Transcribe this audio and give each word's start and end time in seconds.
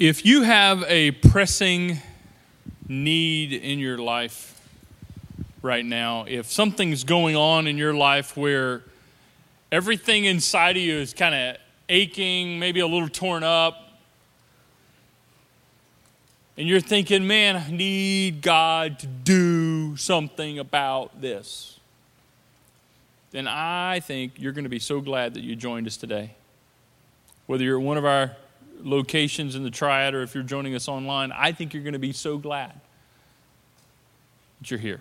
If 0.00 0.24
you 0.24 0.44
have 0.44 0.82
a 0.84 1.10
pressing 1.10 1.98
need 2.88 3.52
in 3.52 3.78
your 3.78 3.98
life 3.98 4.58
right 5.60 5.84
now, 5.84 6.24
if 6.26 6.50
something's 6.50 7.04
going 7.04 7.36
on 7.36 7.66
in 7.66 7.76
your 7.76 7.92
life 7.92 8.34
where 8.34 8.80
everything 9.70 10.24
inside 10.24 10.78
of 10.78 10.82
you 10.82 10.94
is 10.94 11.12
kind 11.12 11.34
of 11.34 11.56
aching, 11.90 12.58
maybe 12.58 12.80
a 12.80 12.86
little 12.86 13.10
torn 13.10 13.42
up, 13.42 13.76
and 16.56 16.66
you're 16.66 16.80
thinking, 16.80 17.26
man, 17.26 17.56
I 17.56 17.70
need 17.70 18.40
God 18.40 19.00
to 19.00 19.06
do 19.06 19.98
something 19.98 20.58
about 20.58 21.20
this, 21.20 21.78
then 23.32 23.46
I 23.46 24.00
think 24.00 24.32
you're 24.38 24.52
going 24.52 24.64
to 24.64 24.70
be 24.70 24.78
so 24.78 25.02
glad 25.02 25.34
that 25.34 25.42
you 25.42 25.56
joined 25.56 25.86
us 25.86 25.98
today. 25.98 26.36
Whether 27.46 27.64
you're 27.64 27.78
one 27.78 27.98
of 27.98 28.06
our 28.06 28.34
locations 28.84 29.54
in 29.54 29.62
the 29.62 29.70
triad 29.70 30.14
or 30.14 30.22
if 30.22 30.34
you're 30.34 30.44
joining 30.44 30.74
us 30.74 30.88
online, 30.88 31.32
I 31.32 31.52
think 31.52 31.74
you're 31.74 31.82
going 31.82 31.94
to 31.94 31.98
be 31.98 32.12
so 32.12 32.38
glad 32.38 32.72
that 34.60 34.70
you're 34.70 34.80
here. 34.80 35.00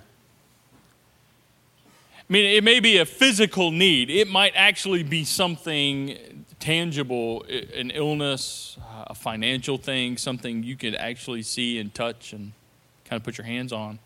I 2.18 2.34
mean, 2.34 2.45
it 2.45 2.63
may 2.63 2.80
be 2.80 2.98
a 2.98 3.05
physical 3.05 3.71
need, 3.71 4.09
it 4.09 4.27
might 4.27 4.54
actually 4.55 5.04
be 5.04 5.23
something 5.23 6.45
tangible 6.59 7.44
an 7.73 7.90
illness, 7.91 8.77
a 9.07 9.16
financial 9.16 9.77
thing, 9.77 10.18
something 10.18 10.63
you 10.63 10.76
could 10.76 10.93
actually 10.96 11.41
see 11.41 11.80
and 11.80 11.93
touch 11.93 12.34
and 12.34 12.52
kind 13.05 13.20
of 13.20 13.23
put 13.23 13.38
your 13.38 13.46
hands 13.46 13.73
on. 13.73 13.98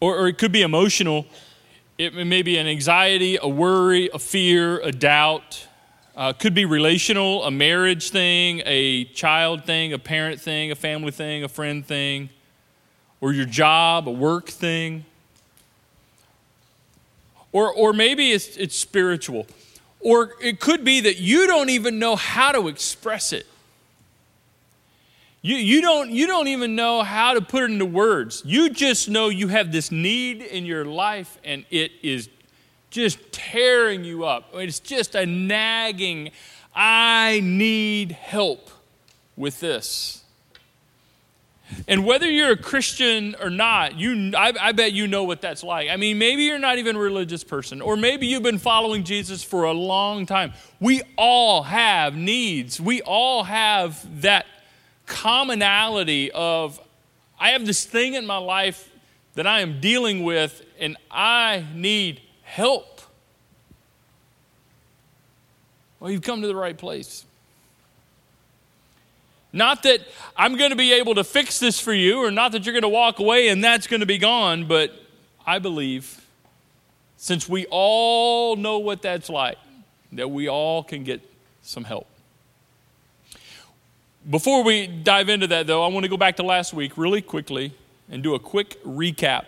Or, 0.00 0.18
or 0.18 0.28
it 0.28 0.36
could 0.36 0.52
be 0.52 0.62
emotional. 0.62 1.26
It 1.96 2.14
may 2.14 2.42
be 2.42 2.58
an 2.58 2.66
anxiety, 2.66 3.38
a 3.40 3.48
worry, 3.48 4.10
a 4.12 4.18
fear, 4.18 4.80
a 4.80 4.90
doubt, 4.90 5.66
uh, 6.16 6.32
could 6.32 6.54
be 6.54 6.64
relational, 6.64 7.44
a 7.44 7.50
marriage 7.50 8.10
thing, 8.10 8.62
a 8.66 9.04
child 9.04 9.64
thing, 9.64 9.92
a 9.92 9.98
parent 9.98 10.40
thing, 10.40 10.70
a 10.70 10.74
family 10.74 11.10
thing, 11.10 11.42
a 11.42 11.48
friend 11.48 11.86
thing, 11.86 12.28
or 13.20 13.32
your 13.32 13.46
job, 13.46 14.08
a 14.08 14.12
work 14.12 14.48
thing. 14.48 15.04
Or, 17.52 17.72
or 17.72 17.92
maybe 17.92 18.32
it's, 18.32 18.56
it's 18.56 18.76
spiritual. 18.76 19.46
Or 20.00 20.32
it 20.40 20.60
could 20.60 20.84
be 20.84 21.00
that 21.02 21.18
you 21.18 21.46
don't 21.46 21.70
even 21.70 21.98
know 21.98 22.16
how 22.16 22.52
to 22.52 22.68
express 22.68 23.32
it. 23.32 23.46
You, 25.42 25.56
you, 25.56 25.80
don't, 25.80 26.10
you 26.10 26.26
don't 26.26 26.48
even 26.48 26.76
know 26.76 27.02
how 27.02 27.34
to 27.34 27.40
put 27.40 27.64
it 27.64 27.70
into 27.70 27.84
words. 27.84 28.42
You 28.44 28.70
just 28.70 29.08
know 29.08 29.28
you 29.28 29.48
have 29.48 29.72
this 29.72 29.90
need 29.90 30.40
in 30.40 30.64
your 30.64 30.84
life 30.84 31.38
and 31.42 31.64
it 31.70 31.92
is 32.02 32.28
just 32.92 33.32
tearing 33.32 34.04
you 34.04 34.24
up. 34.24 34.50
It's 34.54 34.78
just 34.78 35.14
a 35.14 35.26
nagging, 35.26 36.30
I 36.76 37.40
need 37.42 38.12
help 38.12 38.70
with 39.34 39.58
this. 39.60 40.22
And 41.88 42.04
whether 42.04 42.30
you're 42.30 42.52
a 42.52 42.56
Christian 42.56 43.34
or 43.40 43.48
not, 43.48 43.98
you, 43.98 44.32
I, 44.36 44.52
I, 44.60 44.72
bet 44.72 44.92
you 44.92 45.06
know 45.06 45.24
what 45.24 45.40
that's 45.40 45.64
like. 45.64 45.88
I 45.88 45.96
mean, 45.96 46.18
maybe 46.18 46.44
you're 46.44 46.58
not 46.58 46.76
even 46.76 46.96
a 46.96 46.98
religious 46.98 47.42
person, 47.42 47.80
or 47.80 47.96
maybe 47.96 48.26
you've 48.26 48.42
been 48.42 48.58
following 48.58 49.04
Jesus 49.04 49.42
for 49.42 49.64
a 49.64 49.72
long 49.72 50.26
time. 50.26 50.52
We 50.80 51.00
all 51.16 51.62
have 51.62 52.14
needs. 52.14 52.78
We 52.78 53.00
all 53.00 53.44
have 53.44 54.20
that 54.20 54.44
commonality 55.06 56.30
of, 56.32 56.78
I 57.40 57.50
have 57.52 57.64
this 57.64 57.86
thing 57.86 58.14
in 58.14 58.26
my 58.26 58.36
life 58.36 58.90
that 59.34 59.46
I 59.46 59.60
am 59.60 59.80
dealing 59.80 60.24
with, 60.24 60.62
and 60.78 60.98
I 61.10 61.64
need 61.74 62.20
help. 62.52 63.00
Well, 65.98 66.10
you've 66.10 66.20
come 66.20 66.42
to 66.42 66.46
the 66.46 66.54
right 66.54 66.76
place. 66.76 67.24
Not 69.54 69.82
that 69.84 70.00
I'm 70.36 70.58
going 70.58 70.68
to 70.68 70.76
be 70.76 70.92
able 70.92 71.14
to 71.14 71.24
fix 71.24 71.58
this 71.58 71.80
for 71.80 71.94
you, 71.94 72.18
or 72.18 72.30
not 72.30 72.52
that 72.52 72.66
you're 72.66 72.74
going 72.74 72.82
to 72.82 72.90
walk 72.90 73.20
away 73.20 73.48
and 73.48 73.64
that's 73.64 73.86
going 73.86 74.00
to 74.00 74.06
be 74.06 74.18
gone, 74.18 74.66
but 74.66 74.92
I 75.46 75.60
believe, 75.60 76.26
since 77.16 77.48
we 77.48 77.64
all 77.70 78.56
know 78.56 78.78
what 78.78 79.00
that's 79.00 79.30
like, 79.30 79.56
that 80.12 80.30
we 80.30 80.46
all 80.46 80.82
can 80.82 81.04
get 81.04 81.22
some 81.62 81.84
help. 81.84 82.06
Before 84.28 84.62
we 84.62 84.86
dive 84.86 85.30
into 85.30 85.46
that, 85.46 85.66
though, 85.66 85.82
I 85.82 85.88
want 85.88 86.04
to 86.04 86.10
go 86.10 86.18
back 86.18 86.36
to 86.36 86.42
last 86.42 86.74
week 86.74 86.98
really 86.98 87.22
quickly 87.22 87.72
and 88.10 88.22
do 88.22 88.34
a 88.34 88.38
quick 88.38 88.82
recap 88.84 89.46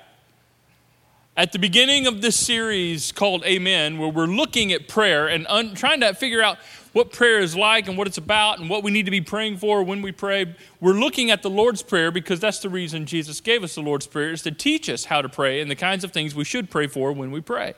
at 1.36 1.50
the 1.50 1.58
beginning 1.58 2.06
of 2.06 2.22
this 2.22 2.36
series 2.36 3.10
called 3.10 3.44
Amen, 3.44 3.98
where 3.98 4.08
we're 4.08 4.26
looking 4.26 4.72
at 4.72 4.86
prayer 4.86 5.26
and 5.26 5.46
un- 5.48 5.74
trying 5.74 6.00
to 6.00 6.14
figure 6.14 6.40
out 6.40 6.58
what 6.92 7.10
prayer 7.10 7.40
is 7.40 7.56
like 7.56 7.88
and 7.88 7.98
what 7.98 8.06
it's 8.06 8.18
about 8.18 8.60
and 8.60 8.70
what 8.70 8.84
we 8.84 8.92
need 8.92 9.04
to 9.06 9.10
be 9.10 9.20
praying 9.20 9.56
for 9.56 9.82
when 9.82 10.00
we 10.00 10.12
pray, 10.12 10.54
we're 10.80 10.92
looking 10.92 11.32
at 11.32 11.42
the 11.42 11.50
Lord's 11.50 11.82
Prayer 11.82 12.12
because 12.12 12.38
that's 12.38 12.60
the 12.60 12.68
reason 12.68 13.04
Jesus 13.04 13.40
gave 13.40 13.64
us 13.64 13.74
the 13.74 13.80
Lord's 13.80 14.06
Prayer, 14.06 14.30
is 14.30 14.42
to 14.42 14.52
teach 14.52 14.88
us 14.88 15.06
how 15.06 15.20
to 15.20 15.28
pray 15.28 15.60
and 15.60 15.68
the 15.68 15.74
kinds 15.74 16.04
of 16.04 16.12
things 16.12 16.36
we 16.36 16.44
should 16.44 16.70
pray 16.70 16.86
for 16.86 17.12
when 17.12 17.32
we 17.32 17.40
pray. 17.40 17.74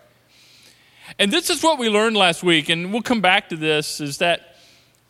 And 1.19 1.33
this 1.33 1.49
is 1.49 1.63
what 1.63 1.79
we 1.79 1.89
learned 1.89 2.15
last 2.15 2.43
week, 2.43 2.69
and 2.69 2.93
we'll 2.93 3.01
come 3.01 3.23
back 3.23 3.49
to 3.49 3.57
this, 3.57 4.03
is 4.03 4.19
that 4.19 4.59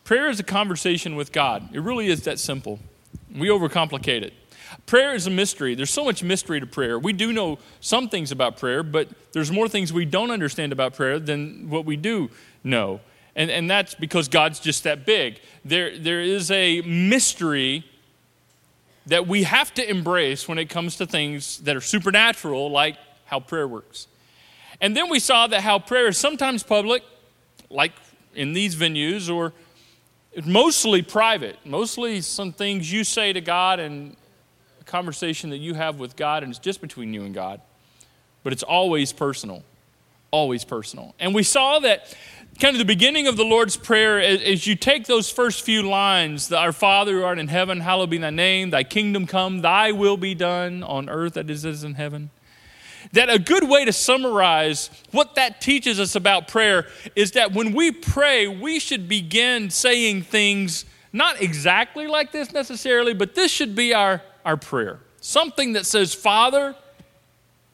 prayer 0.04 0.28
is 0.28 0.38
a 0.38 0.44
conversation 0.44 1.16
with 1.16 1.32
God. 1.32 1.68
It 1.74 1.80
really 1.80 2.06
is 2.06 2.22
that 2.22 2.38
simple. 2.38 2.78
We 3.34 3.48
overcomplicate 3.48 4.22
it. 4.22 4.34
Prayer 4.84 5.14
is 5.14 5.26
a 5.26 5.30
mystery. 5.30 5.74
There's 5.74 5.90
so 5.90 6.04
much 6.04 6.22
mystery 6.22 6.60
to 6.60 6.66
prayer. 6.66 6.98
We 6.98 7.12
do 7.12 7.32
know 7.32 7.58
some 7.80 8.08
things 8.08 8.30
about 8.30 8.58
prayer, 8.58 8.82
but 8.82 9.08
there's 9.32 9.50
more 9.50 9.68
things 9.68 9.92
we 9.92 10.04
don't 10.04 10.30
understand 10.30 10.72
about 10.72 10.94
prayer 10.94 11.18
than 11.18 11.70
what 11.70 11.84
we 11.84 11.96
do 11.96 12.30
know. 12.62 13.00
And, 13.34 13.50
and 13.50 13.70
that's 13.70 13.94
because 13.94 14.28
God's 14.28 14.60
just 14.60 14.84
that 14.84 15.04
big. 15.04 15.40
There, 15.64 15.98
there 15.98 16.20
is 16.20 16.50
a 16.50 16.82
mystery 16.82 17.84
that 19.06 19.26
we 19.26 19.44
have 19.44 19.72
to 19.74 19.88
embrace 19.88 20.48
when 20.48 20.58
it 20.58 20.66
comes 20.66 20.96
to 20.96 21.06
things 21.06 21.58
that 21.58 21.76
are 21.76 21.80
supernatural, 21.80 22.70
like 22.70 22.96
how 23.26 23.40
prayer 23.40 23.68
works. 23.68 24.08
And 24.80 24.96
then 24.96 25.08
we 25.08 25.20
saw 25.20 25.46
that 25.46 25.62
how 25.62 25.78
prayer 25.78 26.08
is 26.08 26.18
sometimes 26.18 26.62
public, 26.62 27.02
like 27.70 27.92
in 28.34 28.52
these 28.52 28.76
venues, 28.76 29.32
or 29.32 29.52
mostly 30.44 31.02
private, 31.02 31.56
mostly 31.64 32.20
some 32.20 32.52
things 32.52 32.92
you 32.92 33.04
say 33.04 33.32
to 33.32 33.40
God 33.40 33.80
and 33.80 34.16
conversation 34.86 35.50
that 35.50 35.58
you 35.58 35.74
have 35.74 35.98
with 35.98 36.16
God, 36.16 36.42
and 36.42 36.50
it's 36.50 36.58
just 36.58 36.80
between 36.80 37.12
you 37.12 37.24
and 37.24 37.34
God. 37.34 37.60
But 38.42 38.52
it's 38.52 38.62
always 38.62 39.12
personal. 39.12 39.62
Always 40.30 40.64
personal. 40.64 41.14
And 41.18 41.34
we 41.34 41.42
saw 41.42 41.78
that 41.80 42.16
kind 42.58 42.74
of 42.74 42.78
the 42.78 42.84
beginning 42.84 43.26
of 43.26 43.36
the 43.36 43.44
Lord's 43.44 43.76
Prayer, 43.76 44.18
as 44.18 44.66
you 44.66 44.76
take 44.76 45.06
those 45.06 45.28
first 45.28 45.62
few 45.62 45.82
lines, 45.82 46.50
Our 46.50 46.72
Father 46.72 47.12
who 47.12 47.24
art 47.24 47.38
in 47.38 47.48
heaven, 47.48 47.80
hallowed 47.80 48.10
be 48.10 48.18
thy 48.18 48.30
name, 48.30 48.70
thy 48.70 48.84
kingdom 48.84 49.26
come, 49.26 49.60
thy 49.60 49.92
will 49.92 50.16
be 50.16 50.34
done 50.34 50.82
on 50.82 51.08
earth 51.08 51.36
as 51.36 51.64
it 51.64 51.68
is 51.68 51.84
in 51.84 51.94
heaven. 51.94 52.30
That 53.12 53.28
a 53.28 53.38
good 53.38 53.68
way 53.68 53.84
to 53.84 53.92
summarize 53.92 54.90
what 55.12 55.34
that 55.36 55.60
teaches 55.60 56.00
us 56.00 56.16
about 56.16 56.48
prayer 56.48 56.86
is 57.14 57.32
that 57.32 57.52
when 57.52 57.72
we 57.72 57.92
pray, 57.92 58.48
we 58.48 58.80
should 58.80 59.08
begin 59.08 59.70
saying 59.70 60.22
things 60.22 60.84
not 61.12 61.40
exactly 61.40 62.06
like 62.06 62.32
this 62.32 62.52
necessarily, 62.52 63.14
but 63.14 63.34
this 63.34 63.50
should 63.50 63.74
be 63.74 63.94
our 63.94 64.22
our 64.46 64.56
prayer. 64.56 65.00
Something 65.20 65.74
that 65.74 65.84
says, 65.84 66.14
Father, 66.14 66.74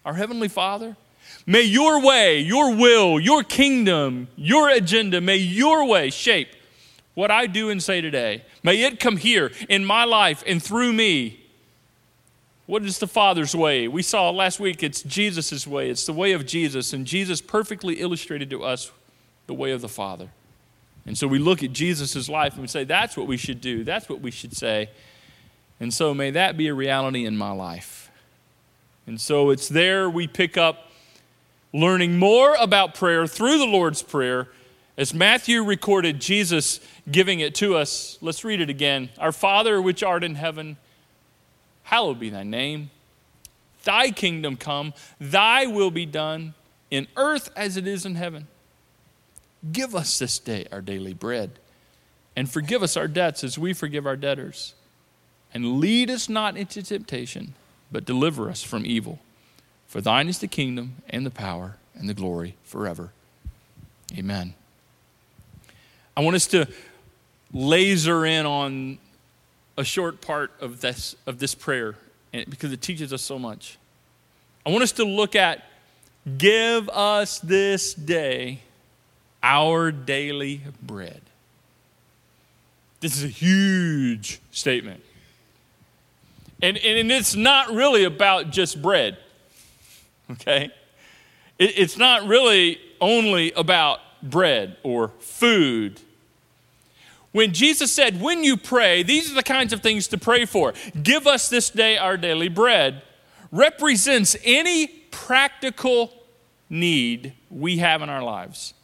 our 0.05 0.15
Heavenly 0.15 0.49
Father, 0.49 0.97
may 1.47 1.63
your 1.63 2.05
way, 2.05 2.41
your 2.41 2.75
will, 2.75 3.21
your 3.21 3.45
kingdom, 3.45 4.27
your 4.35 4.71
agenda, 4.71 5.21
may 5.21 5.37
your 5.37 5.87
way 5.87 6.11
shape 6.11 6.49
what 7.15 7.31
I 7.31 7.47
do 7.47 7.69
and 7.69 7.83
say 7.83 8.01
today. 8.01 8.43
May 8.63 8.83
it 8.85 8.99
come 8.99 9.19
here 9.19 9.53
in 9.69 9.85
my 9.85 10.05
life 10.05 10.43
and 10.47 10.63
through 10.63 10.95
me. 10.95 11.41
What 12.65 12.85
is 12.85 12.99
the 12.99 13.07
Father's 13.07 13.55
way? 13.55 13.87
We 13.87 14.03
saw 14.03 14.31
last 14.31 14.59
week 14.59 14.83
it's 14.83 15.03
Jesus' 15.03 15.67
way. 15.67 15.91
It's 15.91 16.07
the 16.07 16.13
way 16.15 16.33
of 16.33 16.47
Jesus, 16.47 16.95
and 16.95 17.07
Jesus 17.07 17.43
perfectly 17.43 18.01
illustrated 18.01 18.49
to 18.51 18.65
us 18.65 18.91
the 19.47 19.55
way 19.55 19.73
of 19.73 19.83
the 19.83 19.89
Father. 19.89 20.31
And 21.05 21.19
so 21.19 21.27
we 21.27 21.39
look 21.39 21.63
at 21.63 21.73
Jesus' 21.73 22.31
life 22.31 22.55
and 22.55 22.63
we 22.63 22.69
say, 22.69 22.85
that's 22.85 23.17
what 23.17 23.27
we 23.27 23.37
should 23.37 23.61
do. 23.61 23.85
That's 23.85 24.09
what 24.09 24.21
we 24.21 24.31
should 24.31 24.57
say. 24.57 24.89
And 25.83 25.93
so 25.93 26.15
may 26.15 26.31
that 26.31 26.57
be 26.57 26.69
a 26.69 26.75
reality 26.75 27.27
in 27.27 27.37
my 27.37 27.51
life. 27.51 28.09
And 29.05 29.21
so 29.21 29.51
it's 29.51 29.69
there 29.69 30.09
we 30.09 30.29
pick 30.29 30.57
up 30.57 30.93
learning 31.73 32.21
more 32.21 32.55
about 32.61 32.95
prayer 32.95 33.27
through 33.27 33.59
the 33.59 33.67
Lord's 33.67 34.01
Prayer. 34.01 34.47
As 34.97 35.13
Matthew 35.13 35.61
recorded 35.65 36.21
Jesus 36.21 36.79
giving 37.11 37.41
it 37.41 37.57
to 37.57 37.75
us, 37.75 38.17
let's 38.21 38.45
read 38.45 38.61
it 38.61 38.71
again. 38.71 39.09
Our 39.19 39.33
Father, 39.33 39.83
which 39.83 40.05
art 40.05 40.23
in 40.23 40.37
heaven, 40.37 40.77
hallowed 41.83 42.21
be 42.21 42.31
thy 42.31 42.45
name. 42.45 42.91
Thy 43.83 44.13
kingdom 44.13 44.57
come, 44.57 44.95
thy 45.19 45.67
will 45.67 45.91
be 45.91 46.07
done 46.07 46.55
in 46.93 47.09
earth 47.17 47.51
as 47.57 47.77
it 47.77 47.89
is 47.89 48.07
in 48.07 48.15
heaven. 48.15 48.47
Give 49.73 49.97
us 49.97 50.21
this 50.21 50.39
day 50.39 50.65
our 50.71 50.81
daily 50.81 51.13
bread, 51.13 51.59
and 52.37 52.49
forgive 52.49 52.85
us 52.85 52.97
our 52.97 53.09
debts 53.09 53.43
as 53.43 53.59
we 53.59 53.73
forgive 53.73 54.07
our 54.07 54.17
debtors 54.17 54.75
and 55.55 55.79
lead 55.81 56.11
us 56.11 56.29
not 56.29 56.57
into 56.57 56.83
temptation, 56.83 57.55
but 57.91 58.05
deliver 58.05 58.51
us 58.51 58.63
from 58.63 58.87
evil. 58.87 59.19
For 59.87 60.01
thine 60.01 60.29
is 60.29 60.39
the 60.39 60.49
kingdom 60.49 60.97
and 61.11 61.27
the 61.27 61.31
power 61.31 61.77
and 61.95 62.09
the 62.09 62.15
glory 62.15 62.55
forever. 62.65 63.11
Amen. 64.17 64.55
I 66.17 66.23
want 66.23 66.37
us 66.37 66.47
to 66.49 66.67
laser 67.53 68.25
in 68.25 68.47
on 68.47 68.99
a 69.77 69.85
short 69.85 70.21
part 70.21 70.53
of 70.61 70.81
this, 70.81 71.17
of 71.27 71.39
this 71.39 71.55
prayer 71.55 71.95
eh, 72.33 72.45
because 72.49 72.73
it 72.73 72.81
teaches 72.81 73.13
us 73.13 73.23
so 73.23 73.39
much. 73.39 73.79
I 74.65 74.71
want 74.71 74.83
us 74.83 74.93
to 74.93 75.05
look 75.05 75.35
at 75.35 75.65
give 76.39 76.89
us 76.89 77.41
this 77.41 77.95
day 77.95 78.61
our 79.43 79.91
daily 79.91 80.61
bread. 80.81 81.21
This 83.01 83.17
is 83.17 83.25
a 83.25 83.29
huge 83.29 84.41
statement. 84.53 85.03
And, 86.63 86.79
and 86.79 87.11
it's 87.11 87.35
not 87.35 87.73
really 87.73 88.05
about 88.05 88.51
just 88.51 88.81
bread, 88.81 89.19
okay? 90.31 90.71
It, 91.59 91.79
it's 91.79 91.99
not 91.99 92.27
really 92.27 92.79
only 93.01 93.53
about 93.53 93.99
bread 94.23 94.77
or 94.85 95.09
food 95.19 96.01
when 97.33 97.55
Jesus 97.55 97.91
said, 97.91 98.21
When 98.21 98.45
you 98.45 98.57
pray, 98.57 99.03
these 99.03 99.31
are 99.31 99.35
the 99.35 99.43
kinds 99.43 99.73
of 99.73 99.81
things 99.81 100.07
to 100.09 100.19
pray 100.19 100.45
for. 100.45 100.75
Give 101.03 101.27
us 101.27 101.49
this 101.49 101.71
day 101.71 101.97
our 101.97 102.17
daily 102.17 102.49
bread, 102.49 103.03
represents 103.51 104.37
any 104.45 104.87
practical 104.87 106.13
need 106.71 107.33
we 107.51 107.79
have 107.79 108.03
in 108.03 108.09
our 108.09 108.23
lives. 108.23 108.75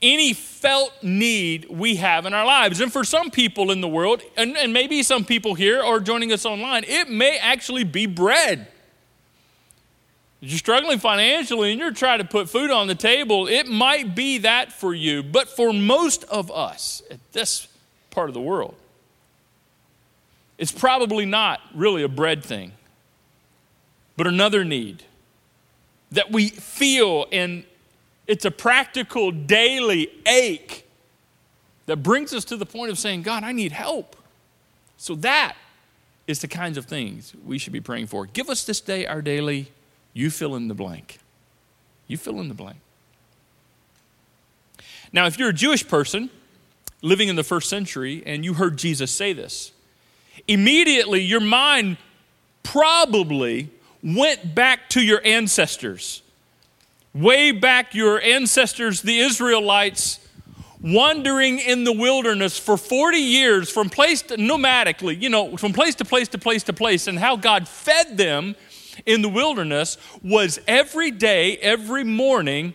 Any 0.00 0.32
felt 0.32 0.92
need 1.02 1.68
we 1.68 1.96
have 1.96 2.24
in 2.24 2.32
our 2.32 2.46
lives. 2.46 2.80
And 2.80 2.92
for 2.92 3.02
some 3.02 3.30
people 3.30 3.70
in 3.70 3.80
the 3.80 3.88
world, 3.88 4.22
and, 4.36 4.56
and 4.56 4.72
maybe 4.72 5.02
some 5.02 5.24
people 5.24 5.54
here 5.54 5.82
are 5.82 5.98
joining 5.98 6.32
us 6.32 6.46
online, 6.46 6.84
it 6.86 7.08
may 7.08 7.38
actually 7.38 7.84
be 7.84 8.06
bread. 8.06 8.68
If 10.40 10.50
you're 10.50 10.58
struggling 10.58 11.00
financially 11.00 11.72
and 11.72 11.80
you're 11.80 11.92
trying 11.92 12.18
to 12.18 12.24
put 12.24 12.48
food 12.48 12.70
on 12.70 12.86
the 12.86 12.94
table, 12.94 13.48
it 13.48 13.66
might 13.66 14.14
be 14.14 14.38
that 14.38 14.72
for 14.72 14.94
you. 14.94 15.24
But 15.24 15.48
for 15.48 15.72
most 15.72 16.22
of 16.24 16.50
us 16.52 17.02
at 17.10 17.18
this 17.32 17.66
part 18.10 18.30
of 18.30 18.34
the 18.34 18.40
world, 18.40 18.76
it's 20.58 20.72
probably 20.72 21.26
not 21.26 21.60
really 21.74 22.04
a 22.04 22.08
bread 22.08 22.44
thing, 22.44 22.72
but 24.16 24.28
another 24.28 24.64
need 24.64 25.02
that 26.12 26.30
we 26.30 26.48
feel, 26.48 27.26
and 27.32 27.64
it's 28.28 28.44
a 28.44 28.50
practical 28.50 29.32
daily 29.32 30.10
ache 30.26 30.86
that 31.86 31.96
brings 31.96 32.34
us 32.34 32.44
to 32.44 32.56
the 32.56 32.66
point 32.66 32.90
of 32.92 32.98
saying, 32.98 33.22
God, 33.22 33.42
I 33.42 33.52
need 33.52 33.72
help. 33.72 34.14
So 34.98 35.14
that 35.16 35.56
is 36.26 36.40
the 36.40 36.48
kinds 36.48 36.76
of 36.76 36.84
things 36.84 37.32
we 37.44 37.56
should 37.56 37.72
be 37.72 37.80
praying 37.80 38.06
for. 38.06 38.26
Give 38.26 38.50
us 38.50 38.64
this 38.64 38.82
day 38.82 39.06
our 39.06 39.22
daily 39.22 39.72
you 40.12 40.30
fill 40.30 40.54
in 40.54 40.68
the 40.68 40.74
blank. 40.74 41.18
You 42.06 42.18
fill 42.18 42.38
in 42.40 42.48
the 42.48 42.54
blank. 42.54 42.78
Now, 45.10 45.26
if 45.26 45.38
you're 45.38 45.48
a 45.48 45.54
Jewish 45.54 45.88
person 45.88 46.28
living 47.00 47.28
in 47.28 47.36
the 47.36 47.44
first 47.44 47.70
century 47.70 48.22
and 48.26 48.44
you 48.44 48.54
heard 48.54 48.76
Jesus 48.76 49.10
say 49.10 49.32
this, 49.32 49.72
immediately 50.46 51.22
your 51.22 51.40
mind 51.40 51.96
probably 52.62 53.70
went 54.02 54.54
back 54.54 54.90
to 54.90 55.00
your 55.00 55.22
ancestors. 55.24 56.22
Way 57.18 57.50
back, 57.50 57.96
your 57.96 58.22
ancestors, 58.22 59.02
the 59.02 59.18
Israelites, 59.18 60.20
wandering 60.80 61.58
in 61.58 61.82
the 61.82 61.92
wilderness 61.92 62.56
for 62.56 62.76
40 62.76 63.18
years 63.18 63.68
from 63.68 63.90
place 63.90 64.22
to 64.22 64.36
nomadically, 64.36 65.20
you 65.20 65.28
know, 65.28 65.56
from 65.56 65.72
place 65.72 65.96
to 65.96 66.04
place 66.04 66.28
to 66.28 66.38
place 66.38 66.62
to 66.62 66.72
place, 66.72 67.08
and 67.08 67.18
how 67.18 67.34
God 67.34 67.66
fed 67.66 68.16
them 68.16 68.54
in 69.04 69.22
the 69.22 69.28
wilderness 69.28 69.98
was 70.22 70.60
every 70.68 71.10
day, 71.10 71.56
every 71.56 72.04
morning, 72.04 72.74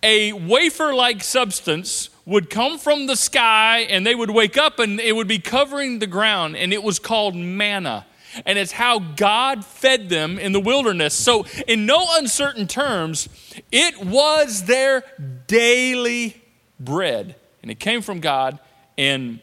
a 0.00 0.32
wafer 0.32 0.94
like 0.94 1.24
substance 1.24 2.08
would 2.24 2.50
come 2.50 2.78
from 2.78 3.08
the 3.08 3.16
sky 3.16 3.80
and 3.80 4.06
they 4.06 4.14
would 4.14 4.30
wake 4.30 4.56
up 4.56 4.78
and 4.78 5.00
it 5.00 5.16
would 5.16 5.26
be 5.26 5.40
covering 5.40 5.98
the 5.98 6.06
ground, 6.06 6.56
and 6.56 6.72
it 6.72 6.84
was 6.84 7.00
called 7.00 7.34
manna. 7.34 8.06
And 8.46 8.60
it's 8.60 8.72
how 8.72 9.00
God 9.00 9.64
fed 9.64 10.08
them 10.08 10.38
in 10.38 10.52
the 10.52 10.60
wilderness. 10.60 11.14
So, 11.14 11.44
in 11.66 11.84
no 11.84 12.06
uncertain 12.12 12.66
terms, 12.66 13.28
it 13.72 14.04
was 14.04 14.64
their 14.64 15.02
daily 15.46 16.40
bread. 16.78 17.34
And 17.62 17.70
it 17.70 17.80
came 17.80 18.02
from 18.02 18.20
God, 18.20 18.58
and 18.98 19.40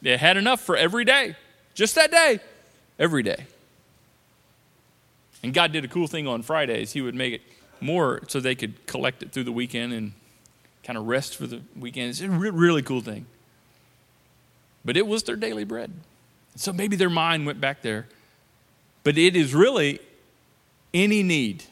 they 0.00 0.16
had 0.16 0.36
enough 0.36 0.60
for 0.60 0.76
every 0.76 1.04
day. 1.04 1.36
Just 1.74 1.94
that 1.96 2.10
day, 2.10 2.40
every 2.98 3.22
day. 3.22 3.46
And 5.42 5.52
God 5.52 5.72
did 5.72 5.84
a 5.84 5.88
cool 5.88 6.06
thing 6.06 6.26
on 6.26 6.42
Fridays. 6.42 6.92
He 6.92 7.00
would 7.00 7.14
make 7.14 7.34
it 7.34 7.42
more 7.80 8.20
so 8.28 8.40
they 8.40 8.54
could 8.54 8.86
collect 8.86 9.22
it 9.22 9.32
through 9.32 9.44
the 9.44 9.52
weekend 9.52 9.92
and 9.92 10.12
kind 10.84 10.98
of 10.98 11.06
rest 11.06 11.36
for 11.36 11.46
the 11.46 11.60
weekend. 11.78 12.10
It's 12.10 12.20
a 12.20 12.28
really 12.28 12.82
cool 12.82 13.00
thing. 13.00 13.26
But 14.84 14.96
it 14.96 15.06
was 15.06 15.22
their 15.22 15.36
daily 15.36 15.64
bread. 15.64 15.92
So 16.56 16.72
maybe 16.72 16.96
their 16.96 17.10
mind 17.10 17.46
went 17.46 17.60
back 17.60 17.82
there. 17.82 18.06
But 19.02 19.16
it 19.16 19.34
is 19.34 19.54
really 19.54 19.98
any 20.92 21.22
need 21.22 21.64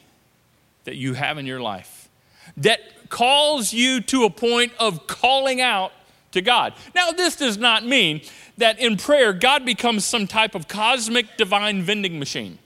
that 0.89 0.95
you 0.95 1.13
have 1.13 1.37
in 1.37 1.45
your 1.45 1.59
life 1.59 2.09
that 2.57 2.79
calls 3.09 3.71
you 3.71 4.01
to 4.01 4.23
a 4.23 4.29
point 4.31 4.71
of 4.79 5.05
calling 5.05 5.61
out 5.61 5.91
to 6.31 6.41
God. 6.41 6.73
Now, 6.95 7.11
this 7.11 7.35
does 7.35 7.59
not 7.59 7.85
mean 7.85 8.21
that 8.57 8.79
in 8.79 8.97
prayer, 8.97 9.31
God 9.31 9.65
becomes 9.65 10.03
some 10.03 10.25
type 10.25 10.55
of 10.55 10.67
cosmic 10.67 11.37
divine 11.37 11.83
vending 11.83 12.17
machine. 12.17 12.57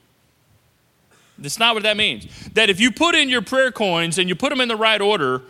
That's 1.38 1.60
not 1.60 1.74
what 1.74 1.84
that 1.84 1.98
means. 1.98 2.28
That 2.54 2.70
if 2.70 2.80
you 2.80 2.92
put 2.92 3.14
in 3.14 3.28
your 3.28 3.42
prayer 3.42 3.74
coins 3.74 4.18
and 4.18 4.30
you 4.30 4.36
put 4.36 4.52
them 4.52 4.62
in 4.62 4.70
the 4.70 4.78
right 4.78 5.02
order, 5.02 5.42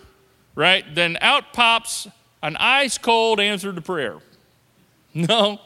right, 0.55 0.83
then 0.95 1.19
out 1.21 1.53
pops 1.53 2.07
an 2.41 2.57
ice 2.57 2.97
cold 2.97 3.39
answer 3.39 3.71
to 3.71 3.81
prayer. 3.81 4.17
No, 5.15 5.61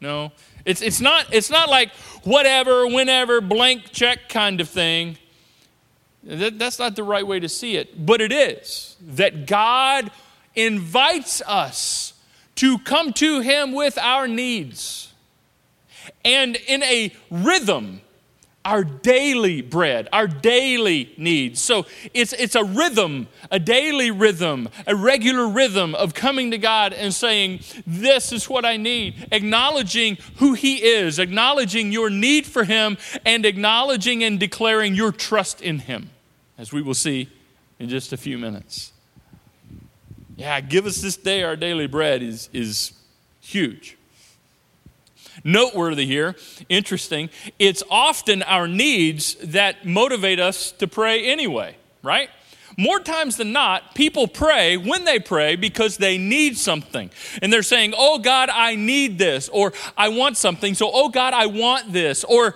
no. 0.00 0.32
It's, 0.64 0.82
it's, 0.82 1.00
not, 1.00 1.32
it's 1.32 1.48
not 1.48 1.68
like 1.68 1.92
whatever, 2.24 2.88
whenever, 2.88 3.40
blank 3.40 3.92
check 3.92 4.28
kind 4.28 4.60
of 4.60 4.68
thing. 4.68 5.16
That, 6.24 6.58
that's 6.58 6.78
not 6.78 6.96
the 6.96 7.02
right 7.02 7.26
way 7.26 7.40
to 7.40 7.48
see 7.48 7.76
it. 7.76 8.04
But 8.04 8.20
it 8.20 8.32
is 8.32 8.96
that 9.00 9.46
God 9.46 10.10
invites 10.54 11.42
us 11.46 12.14
to 12.56 12.78
come 12.78 13.12
to 13.14 13.40
Him 13.40 13.72
with 13.72 13.96
our 13.98 14.28
needs. 14.28 15.12
And 16.24 16.56
in 16.56 16.82
a 16.82 17.14
rhythm 17.30 18.02
our 18.64 18.84
daily 18.84 19.62
bread, 19.62 20.08
our 20.12 20.26
daily 20.26 21.14
needs. 21.16 21.60
So 21.60 21.86
it's, 22.12 22.32
it's 22.34 22.54
a 22.54 22.64
rhythm, 22.64 23.28
a 23.50 23.58
daily 23.58 24.10
rhythm, 24.10 24.68
a 24.86 24.94
regular 24.94 25.48
rhythm 25.48 25.94
of 25.94 26.12
coming 26.12 26.50
to 26.50 26.58
God 26.58 26.92
and 26.92 27.14
saying, 27.14 27.60
This 27.86 28.32
is 28.32 28.50
what 28.50 28.66
I 28.66 28.76
need, 28.76 29.28
acknowledging 29.32 30.18
who 30.36 30.54
He 30.54 30.76
is, 30.76 31.18
acknowledging 31.18 31.90
your 31.90 32.10
need 32.10 32.46
for 32.46 32.64
Him, 32.64 32.98
and 33.24 33.46
acknowledging 33.46 34.22
and 34.22 34.38
declaring 34.38 34.94
your 34.94 35.12
trust 35.12 35.62
in 35.62 35.80
Him, 35.80 36.10
as 36.58 36.72
we 36.72 36.82
will 36.82 36.94
see 36.94 37.28
in 37.78 37.88
just 37.88 38.12
a 38.12 38.18
few 38.18 38.36
minutes. 38.36 38.92
Yeah, 40.36 40.60
give 40.60 40.84
us 40.84 41.00
this 41.00 41.16
day 41.16 41.42
our 41.42 41.56
daily 41.56 41.86
bread 41.86 42.22
is, 42.22 42.50
is 42.52 42.92
huge 43.40 43.96
noteworthy 45.44 46.06
here, 46.06 46.36
interesting. 46.68 47.30
It's 47.58 47.82
often 47.90 48.42
our 48.42 48.68
needs 48.68 49.34
that 49.36 49.86
motivate 49.86 50.40
us 50.40 50.72
to 50.72 50.86
pray 50.86 51.24
anyway, 51.24 51.76
right? 52.02 52.30
More 52.76 53.00
times 53.00 53.36
than 53.36 53.52
not, 53.52 53.94
people 53.94 54.26
pray 54.28 54.76
when 54.76 55.04
they 55.04 55.18
pray 55.18 55.56
because 55.56 55.96
they 55.96 56.18
need 56.18 56.56
something. 56.56 57.10
And 57.42 57.52
they're 57.52 57.62
saying, 57.62 57.94
Oh 57.96 58.18
God, 58.18 58.48
I 58.48 58.74
need 58.76 59.18
this, 59.18 59.48
or 59.48 59.72
I 59.96 60.08
want 60.08 60.36
something, 60.36 60.74
so 60.74 60.90
oh 60.92 61.08
God, 61.08 61.34
I 61.34 61.46
want 61.46 61.92
this, 61.92 62.24
or, 62.24 62.54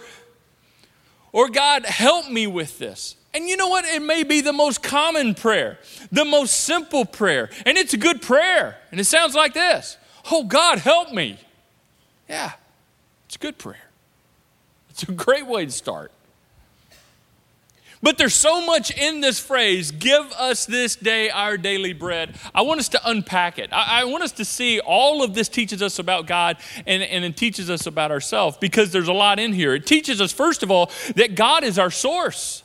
or 1.32 1.48
God, 1.48 1.84
help 1.84 2.30
me 2.30 2.46
with 2.46 2.78
this. 2.78 3.16
And 3.34 3.48
you 3.48 3.56
know 3.56 3.66
what? 3.66 3.84
It 3.84 4.00
may 4.00 4.22
be 4.22 4.40
the 4.40 4.52
most 4.52 4.82
common 4.82 5.34
prayer, 5.34 5.80
the 6.12 6.24
most 6.24 6.60
simple 6.60 7.04
prayer, 7.04 7.50
and 7.66 7.76
it's 7.76 7.92
a 7.92 7.98
good 7.98 8.22
prayer. 8.22 8.78
And 8.92 9.00
it 9.00 9.04
sounds 9.04 9.34
like 9.34 9.54
this 9.54 9.98
Oh 10.30 10.44
God, 10.44 10.78
help 10.78 11.12
me. 11.12 11.38
Yeah, 12.28 12.52
it's 13.34 13.42
a 13.42 13.46
good 13.46 13.58
prayer. 13.58 13.90
It's 14.90 15.02
a 15.02 15.10
great 15.10 15.48
way 15.48 15.64
to 15.64 15.70
start. 15.72 16.12
But 18.00 18.16
there's 18.16 18.34
so 18.34 18.64
much 18.64 18.96
in 18.96 19.22
this 19.22 19.40
phrase, 19.40 19.90
give 19.90 20.30
us 20.32 20.66
this 20.66 20.94
day 20.94 21.30
our 21.30 21.56
daily 21.56 21.94
bread. 21.94 22.36
I 22.54 22.62
want 22.62 22.78
us 22.78 22.88
to 22.90 23.00
unpack 23.04 23.58
it. 23.58 23.70
I, 23.72 24.02
I, 24.02 24.04
want 24.04 24.22
us 24.22 24.30
to 24.32 24.44
see 24.44 24.78
all 24.78 25.24
of 25.24 25.34
this 25.34 25.48
teaches 25.48 25.82
us 25.82 25.98
about 25.98 26.26
God 26.26 26.58
and, 26.86 27.02
and 27.02 27.24
it 27.24 27.36
teaches 27.36 27.70
us 27.70 27.86
about 27.86 28.12
ourselves 28.12 28.56
because 28.58 28.92
there's 28.92 29.08
a 29.08 29.12
lot 29.12 29.40
in 29.40 29.52
here. 29.52 29.74
It 29.74 29.86
teaches 29.86 30.20
us, 30.20 30.30
first 30.30 30.62
of 30.62 30.70
all, 30.70 30.92
that 31.16 31.34
God 31.34 31.64
is 31.64 31.76
our 31.76 31.90
source. 31.90 32.62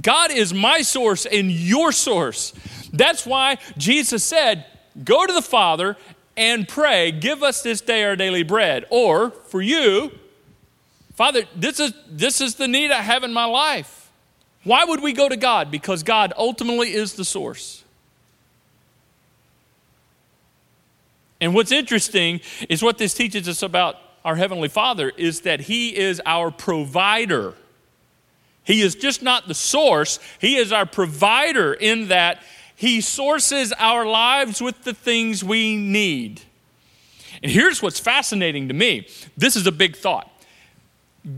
God 0.00 0.30
is 0.30 0.54
my 0.54 0.80
source 0.80 1.26
and 1.26 1.50
your 1.50 1.92
source. 1.92 2.54
That's 2.94 3.26
why 3.26 3.58
Jesus 3.76 4.24
said, 4.24 4.64
Go 5.04 5.26
to 5.26 5.32
the 5.34 5.42
Father 5.42 5.98
and 6.36 6.68
pray, 6.68 7.12
Give 7.12 7.42
us 7.42 7.62
this 7.62 7.80
day 7.80 8.04
our 8.04 8.16
daily 8.16 8.42
bread. 8.42 8.84
Or 8.90 9.30
for 9.30 9.62
you, 9.62 10.12
Father, 11.14 11.44
this 11.54 11.80
is, 11.80 11.94
this 12.08 12.40
is 12.40 12.56
the 12.56 12.68
need 12.68 12.90
I 12.90 13.00
have 13.02 13.24
in 13.24 13.32
my 13.32 13.46
life. 13.46 14.10
Why 14.64 14.84
would 14.84 15.02
we 15.02 15.12
go 15.12 15.28
to 15.28 15.36
God? 15.36 15.70
Because 15.70 16.02
God 16.02 16.32
ultimately 16.36 16.92
is 16.92 17.14
the 17.14 17.24
source. 17.24 17.84
And 21.40 21.54
what's 21.54 21.72
interesting 21.72 22.40
is 22.68 22.82
what 22.82 22.98
this 22.98 23.14
teaches 23.14 23.48
us 23.48 23.62
about 23.62 23.96
our 24.24 24.36
Heavenly 24.36 24.68
Father 24.68 25.12
is 25.16 25.42
that 25.42 25.60
He 25.60 25.96
is 25.96 26.20
our 26.26 26.50
provider. 26.50 27.54
He 28.64 28.82
is 28.82 28.96
just 28.96 29.22
not 29.22 29.46
the 29.46 29.54
source, 29.54 30.18
He 30.40 30.56
is 30.56 30.72
our 30.72 30.86
provider 30.86 31.72
in 31.72 32.08
that 32.08 32.42
He 32.76 33.00
sources 33.00 33.72
our 33.78 34.04
lives 34.04 34.60
with 34.60 34.84
the 34.84 34.92
things 34.92 35.42
we 35.42 35.76
need. 35.76 36.42
And 37.42 37.50
here's 37.50 37.82
what's 37.82 37.98
fascinating 37.98 38.68
to 38.68 38.74
me 38.74 39.08
this 39.36 39.56
is 39.56 39.66
a 39.66 39.72
big 39.72 39.96
thought. 39.96 40.30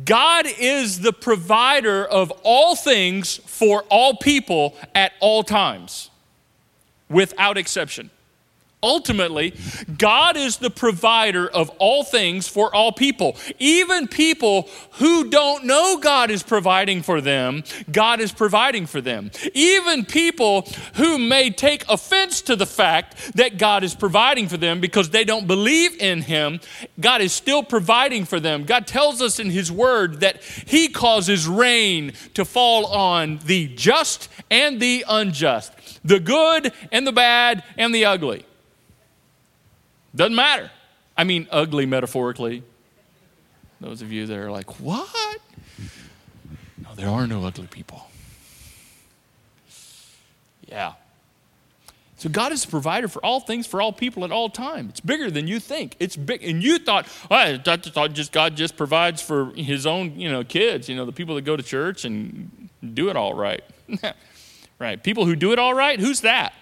God 0.05 0.47
is 0.59 1.01
the 1.01 1.15
provider 1.15 2.05
of 2.05 2.31
all 2.43 2.77
things 2.77 3.37
for 3.47 3.85
all 3.85 4.17
people 4.17 4.77
at 4.95 5.13
all 5.21 5.43
times, 5.43 6.11
without 7.09 7.57
exception. 7.57 8.11
Ultimately, 8.81 9.55
God 9.99 10.37
is 10.37 10.59
the 10.59 10.71
provider 10.71 11.49
of 11.49 11.69
all 11.81 12.05
things 12.05 12.47
for 12.47 12.73
all 12.73 12.93
people. 12.93 13.37
Even 13.59 14.07
people 14.07 14.69
who 14.93 15.29
don't 15.29 15.65
know 15.65 15.99
God 15.99 16.31
is 16.31 16.45
providing 16.45 17.03
for 17.03 17.21
them, 17.21 17.65
God 17.91 18.21
is 18.21 18.31
providing 18.31 18.87
for 18.87 19.01
them. 19.01 19.33
Even 19.53 20.05
people 20.05 20.69
who 20.95 21.19
may 21.19 21.51
take 21.51 21.89
offense 21.89 22.41
to 22.43 22.55
the 22.55 22.67
fact 22.67 23.35
that 23.35 23.59
God 23.59 23.83
is 23.83 23.97
providing 23.97 24.47
for 24.47 24.57
them 24.57 24.81
because 24.81 25.11
they 25.11 25.25
don't 25.25 25.49
believe 25.49 26.01
in 26.01 26.23
Him, 26.23 26.61
God 27.01 27.21
is 27.21 27.33
still 27.33 27.65
providing 27.65 28.25
for 28.25 28.39
them. 28.39 28.63
God 28.63 28.87
tells 28.87 29.21
us 29.21 29.41
in 29.41 29.51
His 29.51 29.73
Word 29.73 30.21
that 30.21 30.41
He 30.41 30.87
causes 30.87 31.49
rain 31.49 32.13
to 32.35 32.45
fall 32.45 32.87
on 32.87 33.41
the 33.45 33.67
just 33.75 34.29
and 34.53 34.79
the 34.79 35.05
unjust, 35.09 35.73
the 36.05 36.21
good 36.21 36.73
and 36.93 37.05
the 37.05 37.13
bad 37.13 37.65
and 37.77 37.93
the 37.93 38.05
ugly. 38.05 38.45
Doesn't 40.15 40.35
matter. 40.35 40.71
I 41.17 41.25
mean, 41.25 41.49
ugly 41.51 41.87
metaphorically. 41.87 42.63
Those 43.81 44.03
of 44.03 44.13
you 44.13 44.27
that 44.27 44.37
are 44.37 44.51
like, 44.51 44.81
what? 44.81 45.41
No, 46.83 46.95
there 46.95 47.09
are 47.09 47.27
no 47.27 47.45
ugly 47.45 47.67
people. 47.67 48.09
Yeah. 50.67 50.95
So 52.19 52.29
God 52.29 52.51
is 52.51 52.65
a 52.65 52.69
provider 52.69 53.07
for 53.07 53.25
all 53.25 53.39
things 53.39 53.67
for 53.67 53.81
all 53.81 53.93
people 53.93 54.25
at 54.25 54.33
all 54.33 54.51
time. 54.51 54.89
It's 54.89 55.01
bigger 55.01 55.31
than 55.31 55.47
you 55.47 55.61
think. 55.61 55.95
It's 56.01 56.17
big, 56.17 56.43
and 56.43 56.63
you 56.63 56.79
thought, 56.81 57.07
oh, 57.31 57.37
I 57.37 57.59
thought 57.59 58.13
just 58.13 58.33
God 58.33 58.57
just 58.57 58.77
provides 58.77 59.23
for 59.23 59.53
His 59.55 59.87
own, 59.87 60.19
you 60.19 60.31
know, 60.31 60.43
kids. 60.43 60.89
You 60.89 60.97
know, 60.97 61.05
the 61.05 61.13
people 61.13 61.37
that 61.37 61.43
go 61.43 61.57
to 61.57 61.63
church 61.63 62.05
and 62.05 62.69
do 62.95 63.09
it 63.09 63.17
all 63.17 63.35
right. 63.35 63.63
right? 64.81 65.01
People 65.03 65.27
who 65.27 65.37
do 65.37 65.53
it 65.53 65.61
all 65.61 65.75
right. 65.75 66.01
Who's 66.01 66.23
that? 66.23 66.55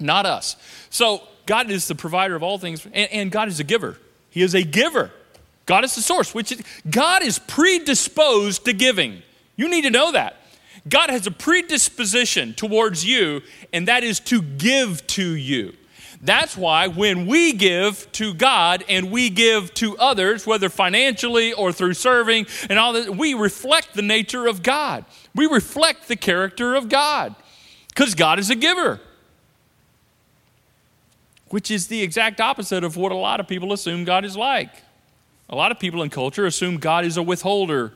Not 0.00 0.26
us. 0.26 0.56
So 0.90 1.22
God 1.46 1.70
is 1.70 1.88
the 1.88 1.94
provider 1.94 2.34
of 2.34 2.42
all 2.42 2.58
things, 2.58 2.84
and, 2.86 3.10
and 3.12 3.32
God 3.32 3.48
is 3.48 3.60
a 3.60 3.64
giver. 3.64 3.96
He 4.30 4.42
is 4.42 4.54
a 4.54 4.62
giver. 4.62 5.12
God 5.64 5.84
is 5.84 5.94
the 5.94 6.02
source, 6.02 6.34
which 6.34 6.52
is, 6.52 6.62
God 6.88 7.22
is 7.22 7.38
predisposed 7.38 8.64
to 8.66 8.72
giving. 8.72 9.22
You 9.56 9.68
need 9.68 9.82
to 9.82 9.90
know 9.90 10.12
that. 10.12 10.36
God 10.88 11.10
has 11.10 11.26
a 11.26 11.30
predisposition 11.30 12.54
towards 12.54 13.04
you, 13.04 13.42
and 13.72 13.88
that 13.88 14.04
is 14.04 14.20
to 14.20 14.42
give 14.42 15.06
to 15.08 15.34
you. 15.34 15.74
That's 16.20 16.56
why 16.56 16.88
when 16.88 17.26
we 17.26 17.52
give 17.52 18.10
to 18.12 18.34
God 18.34 18.84
and 18.88 19.10
we 19.10 19.30
give 19.30 19.74
to 19.74 19.96
others, 19.98 20.46
whether 20.46 20.68
financially 20.68 21.52
or 21.52 21.72
through 21.72 21.94
serving 21.94 22.46
and 22.70 22.78
all 22.78 22.94
that, 22.94 23.16
we 23.16 23.34
reflect 23.34 23.94
the 23.94 24.02
nature 24.02 24.46
of 24.46 24.62
God. 24.62 25.04
We 25.34 25.46
reflect 25.46 26.08
the 26.08 26.16
character 26.16 26.74
of 26.74 26.88
God 26.88 27.34
because 27.88 28.14
God 28.14 28.38
is 28.38 28.50
a 28.50 28.54
giver 28.54 29.00
which 31.48 31.70
is 31.70 31.88
the 31.88 32.02
exact 32.02 32.40
opposite 32.40 32.84
of 32.84 32.96
what 32.96 33.12
a 33.12 33.16
lot 33.16 33.40
of 33.40 33.46
people 33.46 33.72
assume 33.72 34.04
God 34.04 34.24
is 34.24 34.36
like. 34.36 34.70
A 35.48 35.54
lot 35.54 35.70
of 35.70 35.78
people 35.78 36.02
in 36.02 36.10
culture 36.10 36.44
assume 36.46 36.78
God 36.78 37.04
is 37.04 37.16
a 37.16 37.22
withholder. 37.22 37.92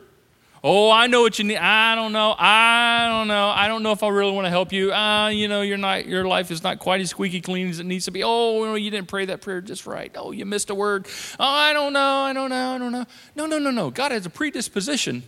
Oh, 0.62 0.90
I 0.90 1.07
know 1.07 1.23
what 1.23 1.38
you 1.38 1.47
need. 1.47 1.57
I 1.57 1.95
don't 1.95 2.12
know. 2.12 2.35
I 2.38 3.09
don't 3.09 3.28
know. 3.28 3.49
I 3.49 3.66
don't 3.66 3.83
know 3.83 3.92
if 3.92 4.02
I 4.02 4.09
really 4.09 4.33
want 4.33 4.45
to 4.45 4.50
help 4.50 4.73
you. 4.73 4.92
Uh, 4.92 5.28
you 5.28 5.49
know, 5.49 5.62
you're 5.62 5.78
not, 5.78 6.07
your 6.07 6.26
life 6.26 6.50
is 6.50 6.62
not 6.62 6.78
quite 6.78 7.00
as 7.00 7.11
squeaky 7.11 7.40
clean 7.40 7.71
as 7.71 7.80
it 7.80 7.87
needs 7.87 8.04
to 8.04 8.11
be. 8.11 8.23
Oh, 8.23 8.75
you 8.75 8.90
didn't 8.90 9.09
pray 9.09 9.25
that 9.25 9.40
prayer 9.40 9.62
just 9.62 9.87
right. 9.87 10.12
Oh, 10.16 10.33
you 10.33 10.45
missed 10.45 10.69
a 10.69 10.75
word. 10.75 11.07
Oh, 11.38 11.45
I 11.45 11.73
don't 11.73 11.95
know. 11.95 12.00
I 12.00 12.35
don't 12.35 12.50
know. 12.50 12.75
I 12.75 12.78
don't 12.78 12.92
know. 12.92 13.07
No, 13.35 13.47
no, 13.47 13.59
no, 13.59 13.71
no. 13.71 13.90
God 13.90 14.12
has 14.12 14.26
a 14.26 14.30
predisposition 14.30 15.23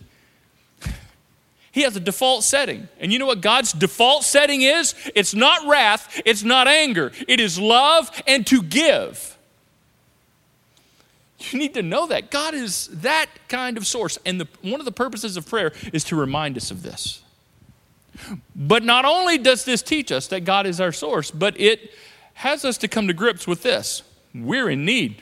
he 1.73 1.81
has 1.81 1.95
a 1.95 1.99
default 1.99 2.43
setting. 2.43 2.87
And 2.99 3.11
you 3.11 3.17
know 3.17 3.25
what 3.25 3.41
God's 3.41 3.73
default 3.73 4.23
setting 4.23 4.61
is? 4.61 4.93
It's 5.15 5.33
not 5.33 5.67
wrath, 5.67 6.21
it's 6.23 6.43
not 6.43 6.67
anger, 6.67 7.11
it 7.27 7.39
is 7.39 7.59
love 7.59 8.09
and 8.27 8.45
to 8.47 8.61
give. 8.61 9.31
You 11.39 11.59
need 11.59 11.73
to 11.73 11.81
know 11.81 12.07
that. 12.07 12.31
God 12.31 12.53
is 12.53 12.87
that 13.01 13.25
kind 13.49 13.75
of 13.75 13.85
source. 13.85 14.17
And 14.25 14.39
the, 14.39 14.47
one 14.61 14.79
of 14.79 14.85
the 14.85 14.93
purposes 14.93 15.35
of 15.35 15.45
prayer 15.45 15.73
is 15.91 16.05
to 16.05 16.15
remind 16.15 16.55
us 16.55 16.71
of 16.71 16.83
this. 16.83 17.21
But 18.55 18.83
not 18.83 19.03
only 19.03 19.37
does 19.37 19.65
this 19.65 19.81
teach 19.81 20.11
us 20.11 20.27
that 20.27 20.45
God 20.45 20.65
is 20.65 20.79
our 20.79 20.93
source, 20.93 21.31
but 21.31 21.59
it 21.59 21.91
has 22.35 22.63
us 22.63 22.77
to 22.77 22.87
come 22.87 23.07
to 23.07 23.13
grips 23.13 23.45
with 23.45 23.63
this 23.63 24.03
we're 24.33 24.69
in 24.69 24.85
need. 24.85 25.21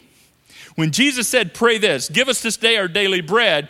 When 0.75 0.91
Jesus 0.91 1.27
said, 1.27 1.53
Pray 1.53 1.77
this, 1.77 2.07
give 2.07 2.29
us 2.29 2.41
this 2.41 2.57
day 2.57 2.77
our 2.77 2.87
daily 2.87 3.21
bread, 3.21 3.69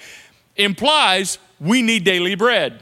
implies 0.56 1.38
we 1.62 1.82
need 1.82 2.04
daily 2.04 2.36
bread. 2.36 2.82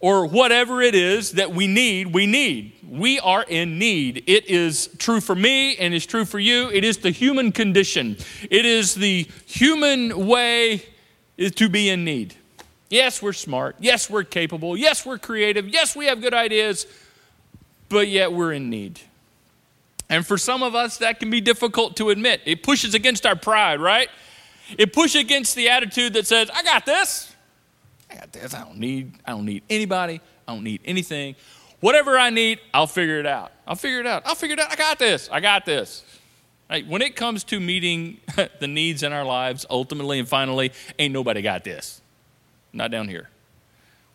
Or 0.00 0.26
whatever 0.26 0.80
it 0.80 0.94
is 0.94 1.32
that 1.32 1.52
we 1.52 1.66
need, 1.66 2.14
we 2.14 2.26
need. 2.26 2.72
We 2.88 3.18
are 3.18 3.42
in 3.42 3.78
need. 3.78 4.24
It 4.28 4.48
is 4.48 4.88
true 4.98 5.20
for 5.20 5.34
me 5.34 5.76
and 5.76 5.92
it's 5.92 6.06
true 6.06 6.24
for 6.24 6.38
you. 6.38 6.70
It 6.70 6.84
is 6.84 6.98
the 6.98 7.10
human 7.10 7.52
condition, 7.52 8.16
it 8.50 8.64
is 8.64 8.94
the 8.94 9.28
human 9.46 10.26
way 10.26 10.84
to 11.38 11.68
be 11.68 11.88
in 11.90 12.04
need. 12.04 12.34
Yes, 12.90 13.20
we're 13.20 13.34
smart. 13.34 13.76
Yes, 13.80 14.08
we're 14.08 14.24
capable. 14.24 14.76
Yes, 14.76 15.04
we're 15.04 15.18
creative. 15.18 15.68
Yes, 15.68 15.94
we 15.94 16.06
have 16.06 16.22
good 16.22 16.32
ideas, 16.32 16.86
but 17.90 18.08
yet 18.08 18.32
we're 18.32 18.54
in 18.54 18.70
need. 18.70 19.00
And 20.08 20.26
for 20.26 20.38
some 20.38 20.62
of 20.62 20.74
us, 20.74 20.96
that 20.98 21.20
can 21.20 21.28
be 21.28 21.42
difficult 21.42 21.96
to 21.98 22.08
admit. 22.08 22.40
It 22.46 22.62
pushes 22.62 22.94
against 22.94 23.26
our 23.26 23.36
pride, 23.36 23.78
right? 23.78 24.08
It 24.78 24.94
pushes 24.94 25.20
against 25.20 25.54
the 25.54 25.68
attitude 25.68 26.14
that 26.14 26.26
says, 26.26 26.50
I 26.52 26.62
got 26.62 26.86
this. 26.86 27.27
I 28.10 28.14
got 28.14 28.32
this. 28.32 28.54
I 28.54 28.64
don't 28.64 28.78
need, 28.78 29.14
I 29.24 29.32
don't 29.32 29.44
need 29.44 29.62
anybody. 29.68 30.20
I 30.46 30.54
don't 30.54 30.64
need 30.64 30.80
anything. 30.84 31.36
Whatever 31.80 32.18
I 32.18 32.30
need, 32.30 32.58
I'll 32.74 32.86
figure 32.86 33.20
it 33.20 33.26
out. 33.26 33.52
I'll 33.66 33.76
figure 33.76 34.00
it 34.00 34.06
out. 34.06 34.22
I'll 34.26 34.34
figure 34.34 34.54
it 34.54 34.60
out. 34.60 34.72
I 34.72 34.76
got 34.76 34.98
this. 34.98 35.28
I 35.30 35.40
got 35.40 35.64
this. 35.64 36.04
Right? 36.68 36.86
When 36.86 37.02
it 37.02 37.16
comes 37.16 37.44
to 37.44 37.60
meeting 37.60 38.20
the 38.60 38.66
needs 38.66 39.02
in 39.02 39.12
our 39.12 39.24
lives, 39.24 39.64
ultimately 39.70 40.18
and 40.18 40.28
finally, 40.28 40.72
ain't 40.98 41.14
nobody 41.14 41.42
got 41.42 41.64
this. 41.64 42.00
Not 42.72 42.90
down 42.90 43.08
here. 43.08 43.30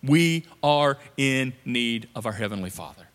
We 0.03 0.45
are 0.61 0.97
in 1.15 1.53
need 1.65 2.09
of 2.15 2.25
our 2.25 2.33
Heavenly 2.33 2.69
Father. 2.69 3.07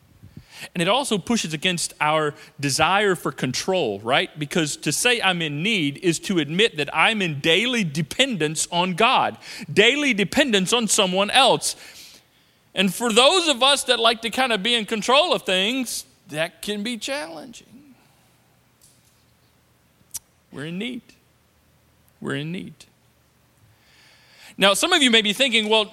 And 0.75 0.83
it 0.83 0.89
also 0.89 1.19
pushes 1.19 1.53
against 1.53 1.95
our 2.01 2.35
desire 2.59 3.15
for 3.15 3.33
control, 3.33 4.01
right? 4.01 4.37
Because 4.39 4.77
to 4.79 4.93
say 4.93 5.21
I'm 5.21 5.43
in 5.43 5.63
need 5.63 5.99
is 5.99 6.19
to 6.21 6.39
admit 6.39 6.77
that 6.77 6.89
I'm 6.95 7.23
in 7.23 7.41
daily 7.41 7.85
dependence 7.85 8.69
on 8.71 8.95
God, 8.95 9.39
daily 9.73 10.15
dependence 10.15 10.73
on 10.73 10.89
someone 10.89 11.31
else. 11.31 11.77
And 12.75 12.95
for 12.95 13.13
those 13.13 13.49
of 13.49 13.63
us 13.63 13.85
that 13.85 13.99
like 13.99 14.23
to 14.23 14.31
kind 14.31 14.53
of 14.53 14.63
be 14.63 14.75
in 14.75 14.87
control 14.87 15.33
of 15.33 15.43
things, 15.43 16.05
that 16.29 16.63
can 16.63 16.83
be 16.83 16.97
challenging. 16.97 17.95
We're 20.53 20.67
in 20.67 20.79
need. 20.79 21.03
We're 22.21 22.37
in 22.37 22.53
need. 22.53 22.75
Now, 24.57 24.75
some 24.75 24.93
of 24.93 25.03
you 25.03 25.11
may 25.11 25.23
be 25.23 25.33
thinking, 25.33 25.69
well, 25.69 25.93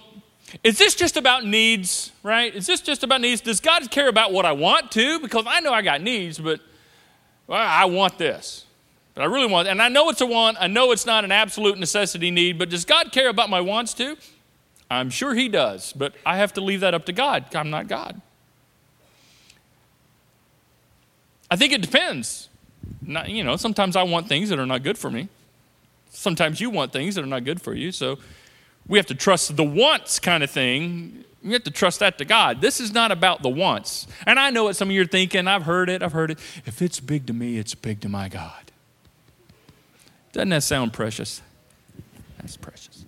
is 0.63 0.77
this 0.77 0.95
just 0.95 1.17
about 1.17 1.45
needs, 1.45 2.11
right? 2.23 2.53
Is 2.53 2.67
this 2.67 2.81
just 2.81 3.03
about 3.03 3.21
needs? 3.21 3.41
Does 3.41 3.59
God 3.59 3.89
care 3.91 4.07
about 4.07 4.31
what 4.31 4.45
I 4.45 4.51
want 4.51 4.91
to? 4.91 5.19
Because 5.19 5.45
I 5.47 5.59
know 5.59 5.73
I 5.73 5.81
got 5.81 6.01
needs, 6.01 6.39
but 6.39 6.59
well, 7.47 7.59
I 7.59 7.85
want 7.85 8.17
this. 8.17 8.65
But 9.13 9.23
I 9.23 9.25
really 9.25 9.47
want, 9.47 9.67
and 9.67 9.81
I 9.81 9.87
know 9.87 10.09
it's 10.09 10.21
a 10.21 10.25
want. 10.25 10.57
I 10.59 10.67
know 10.67 10.91
it's 10.91 11.05
not 11.05 11.23
an 11.23 11.31
absolute 11.31 11.77
necessity 11.77 12.31
need, 12.31 12.59
but 12.59 12.69
does 12.69 12.83
God 12.83 13.11
care 13.11 13.29
about 13.29 13.49
my 13.49 13.61
wants 13.61 13.93
too? 13.93 14.17
I'm 14.91 15.09
sure 15.09 15.33
He 15.33 15.47
does, 15.47 15.93
but 15.93 16.13
I 16.25 16.37
have 16.37 16.53
to 16.53 16.61
leave 16.61 16.81
that 16.81 16.93
up 16.93 17.05
to 17.05 17.13
God. 17.13 17.55
I'm 17.55 17.69
not 17.69 17.87
God. 17.87 18.21
I 21.49 21.55
think 21.55 21.73
it 21.73 21.81
depends. 21.81 22.49
Not, 23.01 23.29
you 23.29 23.43
know, 23.43 23.55
sometimes 23.55 23.95
I 23.95 24.03
want 24.03 24.27
things 24.27 24.49
that 24.49 24.59
are 24.59 24.65
not 24.65 24.83
good 24.83 24.97
for 24.97 25.09
me. 25.09 25.29
Sometimes 26.09 26.59
you 26.59 26.69
want 26.69 26.91
things 26.91 27.15
that 27.15 27.23
are 27.23 27.27
not 27.27 27.43
good 27.43 27.61
for 27.61 27.73
you. 27.73 27.91
So 27.91 28.19
we 28.87 28.97
have 28.97 29.07
to 29.07 29.15
trust 29.15 29.55
the 29.55 29.63
wants 29.63 30.19
kind 30.19 30.43
of 30.43 30.51
thing. 30.51 31.23
You 31.41 31.53
have 31.53 31.63
to 31.63 31.71
trust 31.71 31.99
that 31.99 32.17
to 32.17 32.25
God. 32.25 32.61
This 32.61 32.79
is 32.79 32.93
not 32.93 33.11
about 33.11 33.43
the 33.43 33.49
wants. 33.49 34.07
And 34.25 34.39
I 34.39 34.49
know 34.49 34.65
what 34.65 34.75
some 34.75 34.89
of 34.89 34.95
you 34.95 35.01
are 35.01 35.05
thinking. 35.05 35.47
I've 35.47 35.63
heard 35.63 35.89
it. 35.89 36.01
I've 36.01 36.13
heard 36.13 36.31
it. 36.31 36.39
If 36.65 36.81
it's 36.81 36.99
big 36.99 37.27
to 37.27 37.33
me, 37.33 37.57
it's 37.57 37.75
big 37.75 38.01
to 38.01 38.09
my 38.09 38.29
God. 38.29 38.71
Doesn't 40.31 40.49
that 40.49 40.63
sound 40.63 40.93
precious? 40.93 41.41
That's 42.37 42.57
precious. 42.57 43.05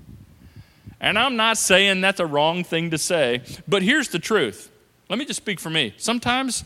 And 0.99 1.17
I'm 1.17 1.35
not 1.35 1.57
saying 1.57 2.01
that's 2.01 2.19
a 2.19 2.25
wrong 2.25 2.63
thing 2.63 2.91
to 2.91 2.97
say, 2.97 3.41
but 3.67 3.83
here's 3.83 4.09
the 4.09 4.19
truth. 4.19 4.71
Let 5.09 5.19
me 5.19 5.25
just 5.25 5.37
speak 5.37 5.59
for 5.59 5.69
me. 5.69 5.93
Sometimes, 5.97 6.63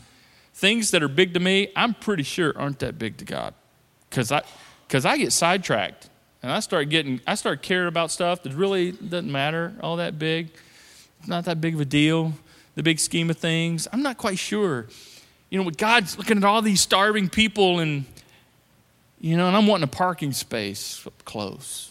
things 0.54 0.90
that 0.90 1.02
are 1.02 1.08
big 1.08 1.34
to 1.34 1.40
me, 1.40 1.70
I'm 1.76 1.94
pretty 1.94 2.22
sure 2.22 2.52
aren't 2.56 2.78
that 2.80 2.98
big 2.98 3.18
to 3.18 3.24
God. 3.24 3.54
Because 4.08 4.32
I, 4.32 4.42
cause 4.88 5.04
I 5.04 5.16
get 5.16 5.32
sidetracked 5.32 6.08
and 6.42 6.50
I 6.50 6.60
start 6.60 6.88
getting, 6.88 7.20
I 7.26 7.36
start 7.36 7.62
caring 7.62 7.88
about 7.88 8.10
stuff 8.10 8.42
that 8.42 8.52
really 8.52 8.92
doesn't 8.92 9.30
matter 9.30 9.74
all 9.80 9.96
that 9.96 10.18
big. 10.18 10.50
It's 11.20 11.28
not 11.28 11.44
that 11.44 11.60
big 11.60 11.74
of 11.74 11.80
a 11.80 11.84
deal, 11.84 12.32
the 12.74 12.82
big 12.82 12.98
scheme 12.98 13.30
of 13.30 13.38
things. 13.38 13.86
I'm 13.92 14.02
not 14.02 14.18
quite 14.18 14.38
sure. 14.38 14.86
You 15.50 15.62
know, 15.62 15.70
God's 15.70 16.18
looking 16.18 16.38
at 16.38 16.44
all 16.44 16.62
these 16.62 16.80
starving 16.80 17.28
people 17.28 17.78
and, 17.78 18.04
you 19.20 19.36
know, 19.36 19.46
and 19.46 19.56
I'm 19.56 19.66
wanting 19.68 19.84
a 19.84 19.88
parking 19.88 20.32
space 20.32 21.06
up 21.06 21.24
close. 21.24 21.90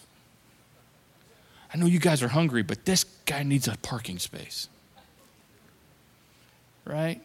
I 1.74 1.78
know 1.78 1.86
you 1.86 2.00
guys 2.00 2.22
are 2.22 2.28
hungry, 2.28 2.64
but 2.64 2.84
this 2.84 3.06
guy 3.26 3.44
needs 3.44 3.70
a 3.70 3.78
parking 3.78 4.20
space. 4.20 4.68
Right? 6.84 7.22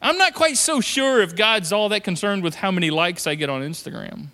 I'm 0.00 0.18
not 0.18 0.34
quite 0.34 0.56
so 0.56 0.80
sure 0.80 1.22
if 1.22 1.36
God's 1.36 1.72
all 1.72 1.88
that 1.90 2.02
concerned 2.02 2.42
with 2.42 2.56
how 2.56 2.72
many 2.72 2.90
likes 2.90 3.28
I 3.28 3.36
get 3.36 3.48
on 3.48 3.62
Instagram. 3.62 4.26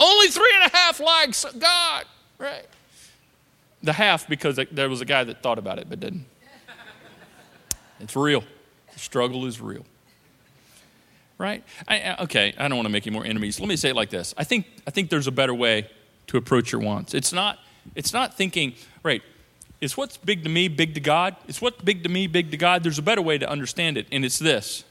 Only 0.00 0.28
three 0.28 0.50
and 0.54 0.72
a 0.72 0.76
half 0.76 0.98
likes, 0.98 1.44
God, 1.58 2.06
right? 2.38 2.66
The 3.82 3.92
half 3.92 4.26
because 4.26 4.58
there 4.72 4.88
was 4.88 5.02
a 5.02 5.04
guy 5.04 5.24
that 5.24 5.42
thought 5.42 5.58
about 5.58 5.78
it 5.78 5.88
but 5.88 6.00
didn't. 6.00 6.24
It's 8.00 8.16
real. 8.16 8.42
The 8.94 8.98
struggle 8.98 9.44
is 9.44 9.60
real. 9.60 9.84
Right? 11.36 11.62
I, 11.86 12.16
okay, 12.22 12.54
I 12.58 12.68
don't 12.68 12.76
want 12.76 12.86
to 12.86 12.92
make 12.92 13.06
you 13.06 13.12
more 13.12 13.24
enemies. 13.24 13.60
Let 13.60 13.68
me 13.68 13.76
say 13.76 13.90
it 13.90 13.96
like 13.96 14.10
this. 14.10 14.34
I 14.36 14.44
think, 14.44 14.66
I 14.86 14.90
think 14.90 15.10
there's 15.10 15.26
a 15.26 15.32
better 15.32 15.54
way 15.54 15.90
to 16.28 16.36
approach 16.36 16.72
your 16.72 16.80
wants. 16.80 17.14
It's 17.14 17.32
not, 17.32 17.58
it's 17.94 18.12
not 18.12 18.36
thinking, 18.36 18.74
right, 19.02 19.22
is 19.80 19.96
what's 19.96 20.16
big 20.18 20.44
to 20.44 20.50
me 20.50 20.68
big 20.68 20.94
to 20.94 21.00
God? 21.00 21.36
Is 21.46 21.60
what's 21.62 21.82
big 21.82 22.02
to 22.02 22.08
me 22.08 22.26
big 22.26 22.50
to 22.50 22.56
God? 22.56 22.82
There's 22.82 22.98
a 22.98 23.02
better 23.02 23.22
way 23.22 23.38
to 23.38 23.48
understand 23.48 23.96
it, 23.96 24.06
and 24.12 24.24
it's 24.24 24.38
this 24.38 24.84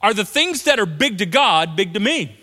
Are 0.00 0.14
the 0.14 0.24
things 0.24 0.62
that 0.64 0.78
are 0.78 0.86
big 0.86 1.18
to 1.18 1.26
God 1.26 1.74
big 1.74 1.94
to 1.94 2.00
me? 2.00 2.37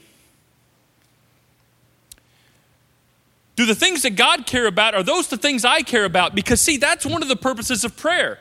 Do 3.55 3.65
the 3.65 3.75
things 3.75 4.01
that 4.01 4.15
God 4.15 4.45
care 4.45 4.67
about, 4.67 4.95
are 4.95 5.03
those 5.03 5.27
the 5.27 5.37
things 5.37 5.63
I 5.63 5.81
care 5.81 6.05
about? 6.05 6.35
Because, 6.35 6.59
see, 6.59 6.77
that's 6.77 7.05
one 7.05 7.21
of 7.21 7.29
the 7.29 7.37
purposes 7.37 7.83
of 7.83 7.95
prayer 7.95 8.39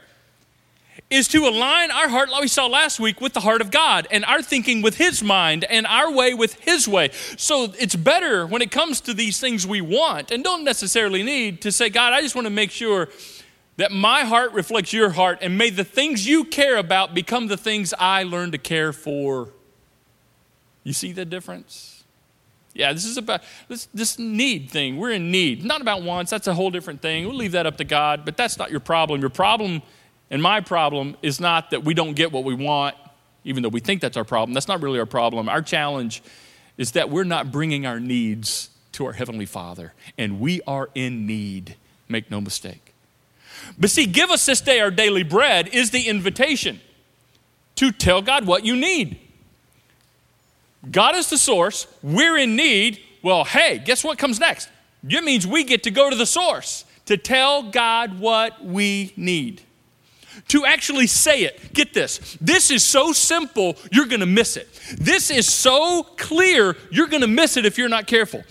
is 1.10 1.28
to 1.28 1.46
align 1.46 1.90
our 1.90 2.08
heart, 2.08 2.30
like 2.30 2.42
we 2.42 2.48
saw 2.48 2.66
last 2.66 2.98
week, 2.98 3.20
with 3.20 3.32
the 3.32 3.40
heart 3.40 3.60
of 3.60 3.70
God 3.70 4.08
and 4.10 4.24
our 4.24 4.42
thinking 4.42 4.82
with 4.82 4.96
His 4.96 5.22
mind 5.22 5.64
and 5.64 5.86
our 5.86 6.10
way 6.10 6.34
with 6.34 6.54
His 6.60 6.88
way. 6.88 7.10
So 7.36 7.72
it's 7.78 7.94
better 7.94 8.46
when 8.46 8.62
it 8.62 8.70
comes 8.70 9.00
to 9.02 9.14
these 9.14 9.38
things 9.38 9.66
we 9.66 9.80
want 9.80 10.30
and 10.30 10.42
don't 10.42 10.64
necessarily 10.64 11.22
need 11.22 11.62
to 11.62 11.70
say, 11.70 11.90
God, 11.90 12.12
I 12.12 12.20
just 12.20 12.34
want 12.34 12.46
to 12.46 12.50
make 12.50 12.70
sure 12.70 13.08
that 13.76 13.92
my 13.92 14.22
heart 14.22 14.52
reflects 14.52 14.92
your 14.92 15.10
heart 15.10 15.38
and 15.42 15.58
may 15.58 15.70
the 15.70 15.84
things 15.84 16.26
you 16.26 16.44
care 16.44 16.76
about 16.76 17.14
become 17.14 17.48
the 17.48 17.56
things 17.56 17.92
I 17.98 18.22
learn 18.22 18.52
to 18.52 18.58
care 18.58 18.92
for. 18.92 19.50
You 20.84 20.92
see 20.92 21.12
the 21.12 21.24
difference? 21.24 21.93
Yeah, 22.74 22.92
this 22.92 23.04
is 23.04 23.16
about 23.16 23.42
this, 23.68 23.86
this 23.94 24.18
need 24.18 24.70
thing. 24.70 24.96
We're 24.96 25.12
in 25.12 25.30
need. 25.30 25.64
Not 25.64 25.80
about 25.80 26.02
wants, 26.02 26.30
that's 26.30 26.48
a 26.48 26.54
whole 26.54 26.70
different 26.70 27.00
thing. 27.00 27.24
We'll 27.24 27.36
leave 27.36 27.52
that 27.52 27.66
up 27.66 27.76
to 27.78 27.84
God, 27.84 28.24
but 28.24 28.36
that's 28.36 28.58
not 28.58 28.70
your 28.70 28.80
problem. 28.80 29.20
Your 29.20 29.30
problem 29.30 29.80
and 30.30 30.42
my 30.42 30.60
problem 30.60 31.16
is 31.22 31.40
not 31.40 31.70
that 31.70 31.84
we 31.84 31.94
don't 31.94 32.14
get 32.14 32.32
what 32.32 32.44
we 32.44 32.54
want, 32.54 32.96
even 33.44 33.62
though 33.62 33.68
we 33.68 33.80
think 33.80 34.00
that's 34.00 34.16
our 34.16 34.24
problem. 34.24 34.54
That's 34.54 34.68
not 34.68 34.82
really 34.82 34.98
our 34.98 35.06
problem. 35.06 35.48
Our 35.48 35.62
challenge 35.62 36.22
is 36.76 36.92
that 36.92 37.10
we're 37.10 37.24
not 37.24 37.52
bringing 37.52 37.86
our 37.86 38.00
needs 38.00 38.70
to 38.92 39.06
our 39.06 39.12
Heavenly 39.12 39.46
Father, 39.46 39.92
and 40.18 40.40
we 40.40 40.60
are 40.66 40.90
in 40.94 41.26
need. 41.26 41.76
Make 42.08 42.30
no 42.30 42.40
mistake. 42.40 42.94
But 43.78 43.90
see, 43.90 44.06
give 44.06 44.30
us 44.30 44.44
this 44.46 44.60
day 44.60 44.80
our 44.80 44.90
daily 44.90 45.22
bread 45.22 45.68
is 45.68 45.90
the 45.90 46.08
invitation 46.08 46.80
to 47.76 47.92
tell 47.92 48.22
God 48.22 48.46
what 48.46 48.64
you 48.64 48.76
need. 48.76 49.18
God 50.90 51.16
is 51.16 51.30
the 51.30 51.38
source, 51.38 51.86
we're 52.02 52.36
in 52.36 52.56
need. 52.56 53.00
Well, 53.22 53.44
hey, 53.44 53.80
guess 53.84 54.04
what 54.04 54.18
comes 54.18 54.38
next? 54.38 54.68
It 55.06 55.24
means 55.24 55.46
we 55.46 55.64
get 55.64 55.82
to 55.84 55.90
go 55.90 56.10
to 56.10 56.16
the 56.16 56.26
source 56.26 56.84
to 57.06 57.16
tell 57.16 57.62
God 57.62 58.18
what 58.18 58.64
we 58.64 59.12
need 59.16 59.62
to 60.48 60.64
actually 60.64 61.06
say 61.06 61.42
it. 61.42 61.72
Get 61.72 61.94
this. 61.94 62.36
This 62.40 62.70
is 62.70 62.82
so 62.82 63.12
simple, 63.12 63.76
you're 63.92 64.06
going 64.06 64.20
to 64.20 64.26
miss 64.26 64.56
it. 64.56 64.68
This 64.98 65.30
is 65.30 65.52
so 65.52 66.02
clear, 66.16 66.76
you're 66.90 67.06
going 67.06 67.22
to 67.22 67.28
miss 67.28 67.56
it 67.56 67.66
if 67.66 67.78
you're 67.78 67.88
not 67.88 68.06
careful. 68.06 68.42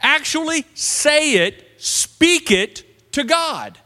Actually 0.00 0.64
say 0.74 1.46
it, 1.46 1.66
speak 1.78 2.50
it 2.50 3.12
to 3.12 3.24
God. 3.24 3.78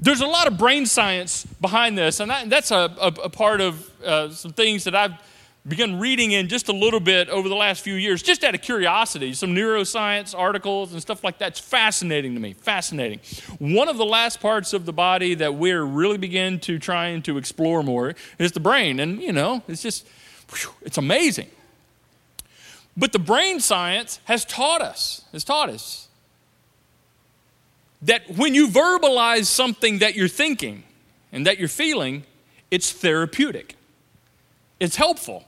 There's 0.00 0.20
a 0.20 0.26
lot 0.26 0.46
of 0.46 0.58
brain 0.58 0.86
science 0.86 1.46
behind 1.60 1.96
this, 1.96 2.20
and 2.20 2.30
that, 2.30 2.50
that's 2.50 2.70
a, 2.70 2.94
a, 3.00 3.08
a, 3.24 3.30
part 3.30 3.60
of 3.60 3.90
uh, 4.04 4.30
some 4.30 4.52
things 4.52 4.84
that 4.84 4.94
I've 4.94 5.14
begun 5.66 5.98
reading 5.98 6.32
in 6.32 6.48
just 6.48 6.68
a 6.68 6.72
little 6.72 7.00
bit 7.00 7.28
over 7.28 7.48
the 7.48 7.56
last 7.56 7.82
few 7.82 7.94
years, 7.94 8.22
just 8.22 8.44
out 8.44 8.54
of 8.54 8.62
curiosity, 8.62 9.32
some 9.32 9.54
neuroscience 9.54 10.36
articles 10.36 10.92
and 10.92 11.02
stuff 11.02 11.24
like 11.24 11.38
that. 11.38 11.48
It's 11.48 11.60
fascinating 11.60 12.34
to 12.34 12.40
me, 12.40 12.52
fascinating. 12.52 13.20
One 13.58 13.88
of 13.88 13.96
the 13.96 14.04
last 14.04 14.40
parts 14.40 14.72
of 14.72 14.86
the 14.86 14.92
body 14.92 15.34
that 15.34 15.54
we're 15.54 15.82
really 15.82 16.18
begin 16.18 16.60
to 16.60 16.78
trying 16.78 17.22
to 17.22 17.36
explore 17.36 17.82
more 17.82 18.14
is 18.38 18.52
the 18.52 18.60
brain. 18.60 19.00
And, 19.00 19.20
you 19.20 19.32
know, 19.32 19.62
it's 19.66 19.82
just, 19.82 20.06
it's 20.82 20.98
amazing. 20.98 21.48
But 22.96 23.12
the 23.12 23.18
brain 23.18 23.58
science 23.60 24.20
has 24.24 24.44
taught 24.44 24.82
us, 24.82 25.24
has 25.32 25.42
taught 25.42 25.68
us 25.68 26.08
that 28.02 28.30
when 28.36 28.54
you 28.54 28.68
verbalize 28.68 29.46
something 29.46 29.98
that 29.98 30.14
you're 30.14 30.28
thinking 30.28 30.84
and 31.32 31.44
that 31.46 31.58
you're 31.58 31.68
feeling, 31.68 32.24
it's 32.70 32.92
therapeutic. 32.92 33.74
It's 34.78 34.96
helpful 34.96 35.44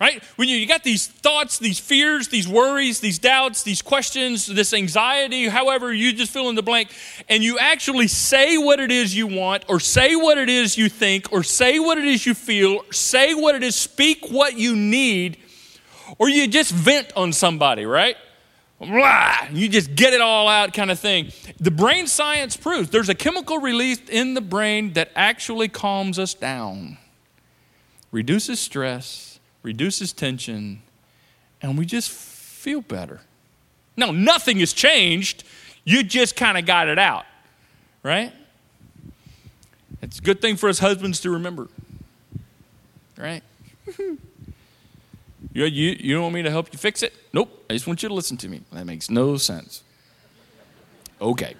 right? 0.00 0.22
When 0.36 0.48
you, 0.48 0.56
you 0.56 0.66
got 0.66 0.82
these 0.82 1.06
thoughts, 1.06 1.58
these 1.58 1.78
fears, 1.78 2.28
these 2.28 2.48
worries, 2.48 3.00
these 3.00 3.18
doubts, 3.18 3.62
these 3.62 3.80
questions, 3.80 4.46
this 4.46 4.74
anxiety, 4.74 5.48
however 5.48 5.92
you 5.92 6.12
just 6.12 6.32
fill 6.32 6.48
in 6.48 6.56
the 6.56 6.62
blank, 6.62 6.90
and 7.28 7.42
you 7.42 7.58
actually 7.58 8.08
say 8.08 8.58
what 8.58 8.80
it 8.80 8.90
is 8.90 9.16
you 9.16 9.26
want, 9.26 9.64
or 9.68 9.80
say 9.80 10.16
what 10.16 10.36
it 10.36 10.48
is 10.48 10.76
you 10.76 10.88
think, 10.88 11.32
or 11.32 11.42
say 11.42 11.78
what 11.78 11.96
it 11.98 12.04
is 12.04 12.26
you 12.26 12.34
feel, 12.34 12.82
say 12.90 13.34
what 13.34 13.54
it 13.54 13.62
is, 13.62 13.76
speak 13.76 14.26
what 14.30 14.58
you 14.58 14.74
need, 14.74 15.38
or 16.18 16.28
you 16.28 16.46
just 16.48 16.72
vent 16.72 17.12
on 17.16 17.32
somebody, 17.32 17.86
right? 17.86 18.16
Blah, 18.80 19.46
you 19.52 19.68
just 19.68 19.94
get 19.94 20.12
it 20.12 20.20
all 20.20 20.48
out 20.48 20.74
kind 20.74 20.90
of 20.90 20.98
thing. 20.98 21.32
The 21.60 21.70
brain 21.70 22.06
science 22.06 22.56
proves 22.56 22.90
there's 22.90 23.08
a 23.08 23.14
chemical 23.14 23.58
release 23.58 24.00
in 24.10 24.34
the 24.34 24.40
brain 24.40 24.92
that 24.94 25.10
actually 25.14 25.68
calms 25.68 26.18
us 26.18 26.34
down, 26.34 26.98
reduces 28.10 28.58
stress, 28.60 29.33
reduces 29.64 30.12
tension, 30.12 30.82
and 31.60 31.76
we 31.76 31.84
just 31.84 32.10
feel 32.10 32.82
better. 32.82 33.20
Now, 33.96 34.12
nothing 34.12 34.58
has 34.58 34.72
changed. 34.72 35.42
You 35.84 36.04
just 36.04 36.36
kind 36.36 36.56
of 36.56 36.66
got 36.66 36.88
it 36.88 36.98
out, 36.98 37.24
right? 38.04 38.32
It's 40.02 40.18
a 40.18 40.22
good 40.22 40.40
thing 40.40 40.56
for 40.56 40.68
us 40.68 40.78
husbands 40.78 41.20
to 41.20 41.30
remember, 41.30 41.68
right? 43.18 43.42
you, 43.98 44.18
you, 45.52 45.96
you 45.98 46.14
don't 46.14 46.22
want 46.22 46.34
me 46.34 46.42
to 46.42 46.50
help 46.50 46.72
you 46.72 46.78
fix 46.78 47.02
it? 47.02 47.14
Nope. 47.32 47.64
I 47.70 47.72
just 47.72 47.86
want 47.86 48.02
you 48.02 48.08
to 48.10 48.14
listen 48.14 48.36
to 48.38 48.48
me. 48.48 48.60
That 48.72 48.84
makes 48.84 49.10
no 49.10 49.36
sense. 49.38 49.82
Okay. 51.20 51.54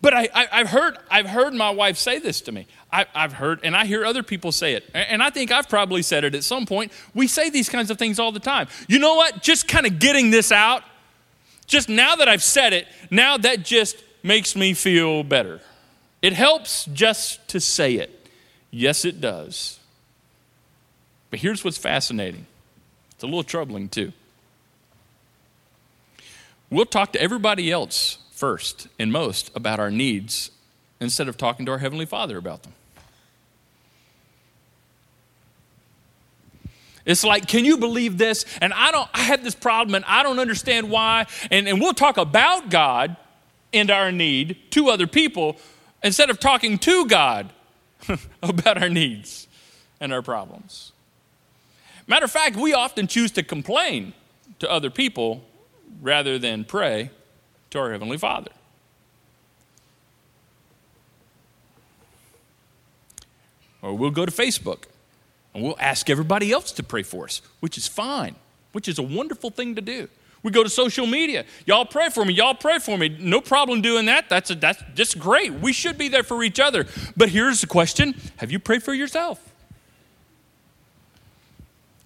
But 0.00 0.14
I, 0.14 0.28
I, 0.32 0.58
have 0.58 0.68
heard, 0.68 0.96
I've 1.10 1.26
heard 1.26 1.54
my 1.54 1.70
wife 1.70 1.96
say 1.96 2.20
this 2.20 2.40
to 2.42 2.52
me. 2.52 2.68
I, 2.92 3.06
I've 3.14 3.32
heard, 3.32 3.60
and 3.64 3.76
I 3.76 3.84
hear 3.84 4.04
other 4.04 4.22
people 4.22 4.52
say 4.52 4.74
it. 4.74 4.88
And 4.94 5.22
I 5.22 5.30
think 5.30 5.50
I've 5.50 5.68
probably 5.68 6.02
said 6.02 6.22
it 6.22 6.36
at 6.36 6.44
some 6.44 6.66
point. 6.66 6.92
We 7.14 7.26
say 7.26 7.50
these 7.50 7.68
kinds 7.68 7.90
of 7.90 7.98
things 7.98 8.20
all 8.20 8.30
the 8.30 8.38
time. 8.40 8.68
You 8.86 9.00
know 9.00 9.16
what? 9.16 9.42
Just 9.42 9.66
kind 9.66 9.86
of 9.86 9.98
getting 9.98 10.30
this 10.30 10.52
out, 10.52 10.84
just 11.66 11.88
now 11.88 12.14
that 12.16 12.28
I've 12.28 12.44
said 12.44 12.72
it, 12.72 12.86
now 13.10 13.38
that 13.38 13.64
just 13.64 14.02
makes 14.22 14.54
me 14.54 14.72
feel 14.72 15.24
better. 15.24 15.60
It 16.22 16.32
helps 16.32 16.84
just 16.86 17.46
to 17.48 17.60
say 17.60 17.94
it. 17.94 18.28
Yes, 18.70 19.04
it 19.04 19.20
does. 19.20 19.80
But 21.30 21.40
here's 21.40 21.64
what's 21.64 21.78
fascinating 21.78 22.46
it's 23.12 23.24
a 23.24 23.26
little 23.26 23.42
troubling 23.42 23.88
too. 23.88 24.12
We'll 26.70 26.86
talk 26.86 27.12
to 27.14 27.20
everybody 27.20 27.72
else 27.72 28.18
first 28.38 28.86
and 29.00 29.10
most 29.10 29.50
about 29.56 29.80
our 29.80 29.90
needs 29.90 30.52
instead 31.00 31.28
of 31.28 31.36
talking 31.36 31.66
to 31.66 31.72
our 31.72 31.78
Heavenly 31.78 32.06
Father 32.06 32.38
about 32.38 32.62
them. 32.62 32.72
It's 37.04 37.24
like, 37.24 37.48
can 37.48 37.64
you 37.64 37.78
believe 37.78 38.16
this? 38.16 38.44
And 38.60 38.72
I 38.72 38.92
don't, 38.92 39.08
I 39.12 39.22
have 39.22 39.42
this 39.42 39.54
problem 39.54 39.96
and 39.96 40.04
I 40.04 40.22
don't 40.22 40.38
understand 40.38 40.88
why. 40.88 41.26
And, 41.50 41.66
and 41.66 41.80
we'll 41.80 41.94
talk 41.94 42.16
about 42.16 42.70
God 42.70 43.16
and 43.72 43.90
our 43.90 44.12
need 44.12 44.56
to 44.70 44.88
other 44.88 45.06
people 45.06 45.56
instead 46.02 46.30
of 46.30 46.38
talking 46.38 46.78
to 46.78 47.06
God 47.06 47.50
about 48.42 48.80
our 48.80 48.90
needs 48.90 49.48
and 50.00 50.12
our 50.12 50.22
problems. 50.22 50.92
Matter 52.06 52.26
of 52.26 52.30
fact, 52.30 52.56
we 52.56 52.72
often 52.72 53.08
choose 53.08 53.32
to 53.32 53.42
complain 53.42 54.12
to 54.60 54.70
other 54.70 54.90
people 54.90 55.42
rather 56.00 56.38
than 56.38 56.64
pray 56.64 57.10
to 57.70 57.78
our 57.78 57.92
Heavenly 57.92 58.18
Father. 58.18 58.50
or 63.82 63.94
we'll 63.94 64.10
go 64.10 64.26
to 64.26 64.32
Facebook 64.32 64.84
and 65.54 65.62
we'll 65.62 65.76
ask 65.78 66.10
everybody 66.10 66.52
else 66.52 66.72
to 66.72 66.82
pray 66.82 67.02
for 67.02 67.24
us, 67.24 67.40
which 67.60 67.78
is 67.78 67.86
fine, 67.86 68.34
which 68.72 68.88
is 68.88 68.98
a 68.98 69.02
wonderful 69.02 69.50
thing 69.50 69.74
to 69.74 69.80
do. 69.80 70.08
We 70.42 70.52
go 70.52 70.62
to 70.62 70.70
social 70.70 71.06
media. 71.06 71.44
Y'all 71.66 71.84
pray 71.84 72.10
for 72.10 72.24
me. 72.24 72.32
Y'all 72.32 72.54
pray 72.54 72.78
for 72.78 72.96
me. 72.96 73.08
No 73.08 73.40
problem 73.40 73.82
doing 73.82 74.06
that. 74.06 74.28
That's, 74.28 74.50
a, 74.50 74.54
that's 74.54 74.82
just 74.94 75.18
great. 75.18 75.52
We 75.52 75.72
should 75.72 75.98
be 75.98 76.08
there 76.08 76.22
for 76.22 76.44
each 76.44 76.60
other. 76.60 76.86
But 77.16 77.28
here's 77.30 77.60
the 77.60 77.66
question 77.66 78.14
Have 78.36 78.52
you 78.52 78.60
prayed 78.60 78.84
for 78.84 78.94
yourself? 78.94 79.40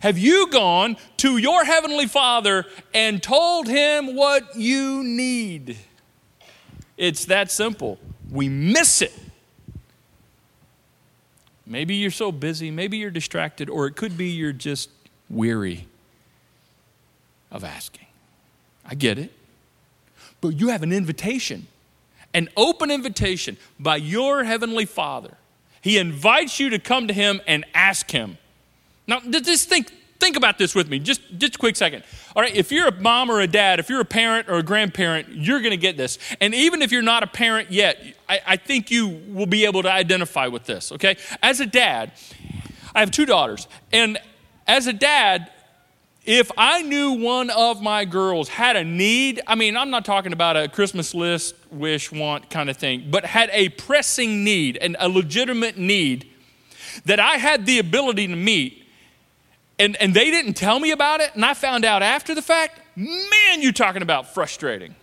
Have 0.02 0.18
you 0.18 0.48
gone 0.48 0.96
to 1.18 1.38
your 1.38 1.64
Heavenly 1.64 2.08
Father 2.08 2.66
and 2.92 3.22
told 3.22 3.68
Him 3.68 4.16
what 4.16 4.56
you 4.56 5.04
need? 5.04 5.78
It's 6.96 7.26
that 7.26 7.52
simple. 7.52 8.00
We 8.28 8.48
miss 8.48 9.00
it. 9.00 9.12
Maybe 11.64 11.94
you're 11.94 12.10
so 12.10 12.32
busy, 12.32 12.72
maybe 12.72 12.96
you're 12.96 13.12
distracted, 13.12 13.70
or 13.70 13.86
it 13.86 13.94
could 13.94 14.16
be 14.18 14.30
you're 14.30 14.52
just 14.52 14.90
weary 15.30 15.86
of 17.52 17.62
asking. 17.62 18.08
I 18.84 18.96
get 18.96 19.20
it. 19.20 19.30
But 20.40 20.58
you 20.58 20.70
have 20.70 20.82
an 20.82 20.92
invitation, 20.92 21.68
an 22.34 22.48
open 22.56 22.90
invitation 22.90 23.56
by 23.78 23.98
your 23.98 24.42
Heavenly 24.42 24.84
Father. 24.84 25.36
He 25.80 25.96
invites 25.96 26.58
you 26.58 26.70
to 26.70 26.80
come 26.80 27.06
to 27.06 27.14
Him 27.14 27.40
and 27.46 27.64
ask 27.72 28.10
Him. 28.10 28.38
Now, 29.12 29.40
just 29.40 29.68
think, 29.68 29.92
think 30.18 30.36
about 30.36 30.56
this 30.56 30.74
with 30.74 30.88
me, 30.88 30.98
just, 30.98 31.20
just 31.36 31.56
a 31.56 31.58
quick 31.58 31.76
second. 31.76 32.02
All 32.34 32.42
right, 32.42 32.54
if 32.54 32.72
you're 32.72 32.88
a 32.88 33.00
mom 33.00 33.30
or 33.30 33.40
a 33.40 33.46
dad, 33.46 33.78
if 33.78 33.90
you're 33.90 34.00
a 34.00 34.06
parent 34.06 34.48
or 34.48 34.54
a 34.54 34.62
grandparent, 34.62 35.28
you're 35.28 35.58
going 35.58 35.72
to 35.72 35.76
get 35.76 35.98
this. 35.98 36.18
And 36.40 36.54
even 36.54 36.80
if 36.80 36.90
you're 36.90 37.02
not 37.02 37.22
a 37.22 37.26
parent 37.26 37.70
yet, 37.70 38.02
I, 38.26 38.40
I 38.46 38.56
think 38.56 38.90
you 38.90 39.08
will 39.28 39.44
be 39.44 39.66
able 39.66 39.82
to 39.82 39.92
identify 39.92 40.46
with 40.46 40.64
this, 40.64 40.92
okay? 40.92 41.18
As 41.42 41.60
a 41.60 41.66
dad, 41.66 42.12
I 42.94 43.00
have 43.00 43.10
two 43.10 43.26
daughters. 43.26 43.68
And 43.92 44.18
as 44.66 44.86
a 44.86 44.94
dad, 44.94 45.50
if 46.24 46.50
I 46.56 46.80
knew 46.80 47.12
one 47.12 47.50
of 47.50 47.82
my 47.82 48.06
girls 48.06 48.48
had 48.48 48.76
a 48.76 48.84
need, 48.84 49.42
I 49.46 49.56
mean, 49.56 49.76
I'm 49.76 49.90
not 49.90 50.06
talking 50.06 50.32
about 50.32 50.56
a 50.56 50.68
Christmas 50.68 51.14
list, 51.14 51.54
wish, 51.70 52.10
want 52.10 52.48
kind 52.48 52.70
of 52.70 52.78
thing, 52.78 53.08
but 53.10 53.26
had 53.26 53.50
a 53.52 53.68
pressing 53.68 54.42
need 54.42 54.78
and 54.78 54.96
a 54.98 55.10
legitimate 55.10 55.76
need 55.76 56.30
that 57.04 57.20
I 57.20 57.36
had 57.36 57.66
the 57.66 57.78
ability 57.78 58.26
to 58.28 58.36
meet, 58.36 58.81
and, 59.78 59.96
and 59.96 60.14
they 60.14 60.30
didn't 60.30 60.54
tell 60.54 60.78
me 60.78 60.90
about 60.90 61.20
it, 61.20 61.34
and 61.34 61.44
I 61.44 61.54
found 61.54 61.84
out 61.84 62.02
after 62.02 62.34
the 62.34 62.42
fact, 62.42 62.80
man, 62.96 63.60
you're 63.60 63.72
talking 63.72 64.02
about 64.02 64.32
frustrating. 64.34 64.94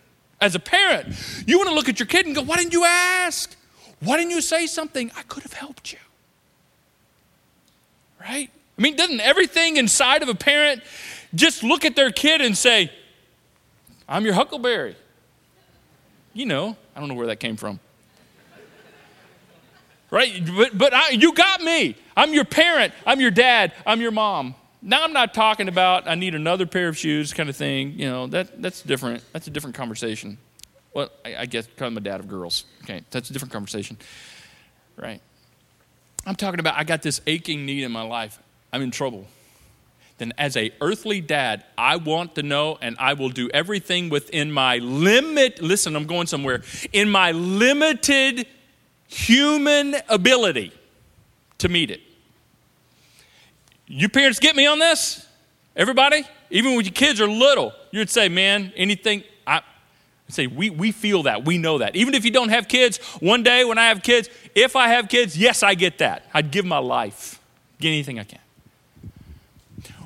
As 0.41 0.55
a 0.55 0.59
parent, 0.59 1.15
you 1.45 1.57
want 1.57 1.69
to 1.69 1.75
look 1.75 1.89
at 1.89 1.99
your 1.99 2.07
kid 2.07 2.25
and 2.25 2.33
go, 2.33 2.41
why 2.41 2.55
didn't 2.55 2.73
you 2.73 2.85
ask? 2.85 3.55
Why 3.99 4.17
didn't 4.17 4.31
you 4.31 4.41
say 4.41 4.67
something? 4.67 5.11
I 5.17 5.23
could 5.23 5.43
have 5.43 5.53
helped 5.53 5.91
you. 5.91 5.99
Right? 8.21 8.49
I 8.77 8.81
mean, 8.81 8.95
doesn't 8.95 9.19
everything 9.19 9.77
inside 9.77 10.23
of 10.23 10.29
a 10.29 10.35
parent 10.35 10.81
just 11.35 11.63
look 11.63 11.83
at 11.83 11.95
their 11.95 12.11
kid 12.11 12.41
and 12.41 12.57
say, 12.57 12.91
I'm 14.07 14.23
your 14.23 14.33
huckleberry? 14.33 14.95
You 16.33 16.45
know, 16.45 16.77
I 16.95 16.99
don't 16.99 17.09
know 17.09 17.15
where 17.15 17.27
that 17.27 17.39
came 17.41 17.57
from. 17.57 17.79
Right? 20.11 20.43
But, 20.55 20.77
but 20.77 20.93
I, 20.93 21.09
you 21.09 21.33
got 21.33 21.61
me. 21.61 21.95
I'm 22.19 22.33
your 22.33 22.43
parent. 22.43 22.93
I'm 23.05 23.21
your 23.21 23.31
dad. 23.31 23.71
I'm 23.85 24.01
your 24.01 24.11
mom. 24.11 24.53
Now 24.81 25.05
I'm 25.05 25.13
not 25.13 25.33
talking 25.33 25.69
about 25.69 26.05
I 26.05 26.15
need 26.15 26.35
another 26.35 26.65
pair 26.65 26.89
of 26.89 26.97
shoes 26.97 27.31
kind 27.31 27.47
of 27.49 27.55
thing. 27.55 27.93
You 27.97 28.09
know, 28.09 28.27
that, 28.27 28.61
that's 28.61 28.81
different. 28.81 29.23
That's 29.31 29.47
a 29.47 29.49
different 29.49 29.77
conversation. 29.77 30.37
Well, 30.93 31.09
I, 31.23 31.37
I 31.37 31.45
guess 31.45 31.65
because 31.65 31.87
I'm 31.87 31.95
a 31.95 32.01
dad 32.01 32.19
of 32.19 32.27
girls. 32.27 32.65
Okay, 32.83 33.03
that's 33.09 33.29
a 33.29 33.33
different 33.33 33.53
conversation. 33.53 33.95
Right? 34.97 35.21
I'm 36.25 36.35
talking 36.35 36.59
about 36.59 36.75
I 36.77 36.83
got 36.83 37.03
this 37.03 37.21
aching 37.25 37.65
need 37.65 37.85
in 37.85 37.91
my 37.93 38.01
life. 38.01 38.37
I'm 38.73 38.81
in 38.81 38.91
trouble, 38.91 39.25
then 40.17 40.33
as 40.37 40.57
a 40.57 40.71
earthly 40.81 41.21
dad, 41.21 41.63
I 41.77 41.95
want 41.95 42.35
to 42.35 42.43
know 42.43 42.77
and 42.81 42.97
I 42.99 43.13
will 43.13 43.29
do 43.29 43.49
everything 43.53 44.09
within 44.09 44.51
my 44.51 44.79
limit. 44.79 45.61
Listen, 45.61 45.95
I'm 45.95 46.05
going 46.05 46.27
somewhere. 46.27 46.63
In 46.91 47.09
my 47.09 47.31
limited 47.31 48.45
human 49.07 49.95
ability 50.09 50.73
to 51.59 51.69
meet 51.69 51.91
it. 51.91 52.01
You 53.89 54.07
parents 54.07 54.39
get 54.39 54.55
me 54.55 54.67
on 54.67 54.77
this? 54.77 55.27
Everybody? 55.75 56.23
Even 56.51 56.75
when 56.75 56.85
your 56.85 56.93
kids 56.93 57.19
are 57.19 57.27
little, 57.27 57.73
you'd 57.91 58.09
say, 58.09 58.29
man, 58.29 58.71
anything, 58.75 59.23
I 59.47 59.61
say, 60.29 60.45
we, 60.45 60.69
we 60.69 60.91
feel 60.91 61.23
that. 61.23 61.43
We 61.43 61.57
know 61.57 61.79
that. 61.79 61.95
Even 61.95 62.13
if 62.13 62.23
you 62.23 62.29
don't 62.29 62.49
have 62.49 62.67
kids, 62.67 62.97
one 63.19 63.41
day 63.41 63.65
when 63.65 63.79
I 63.79 63.87
have 63.87 64.03
kids, 64.03 64.29
if 64.53 64.75
I 64.75 64.89
have 64.89 65.09
kids, 65.09 65.35
yes, 65.35 65.63
I 65.63 65.73
get 65.73 65.97
that. 65.97 66.23
I'd 66.33 66.51
give 66.51 66.65
my 66.65 66.77
life, 66.77 67.41
get 67.79 67.89
anything 67.89 68.19
I 68.19 68.25
can. 68.25 68.39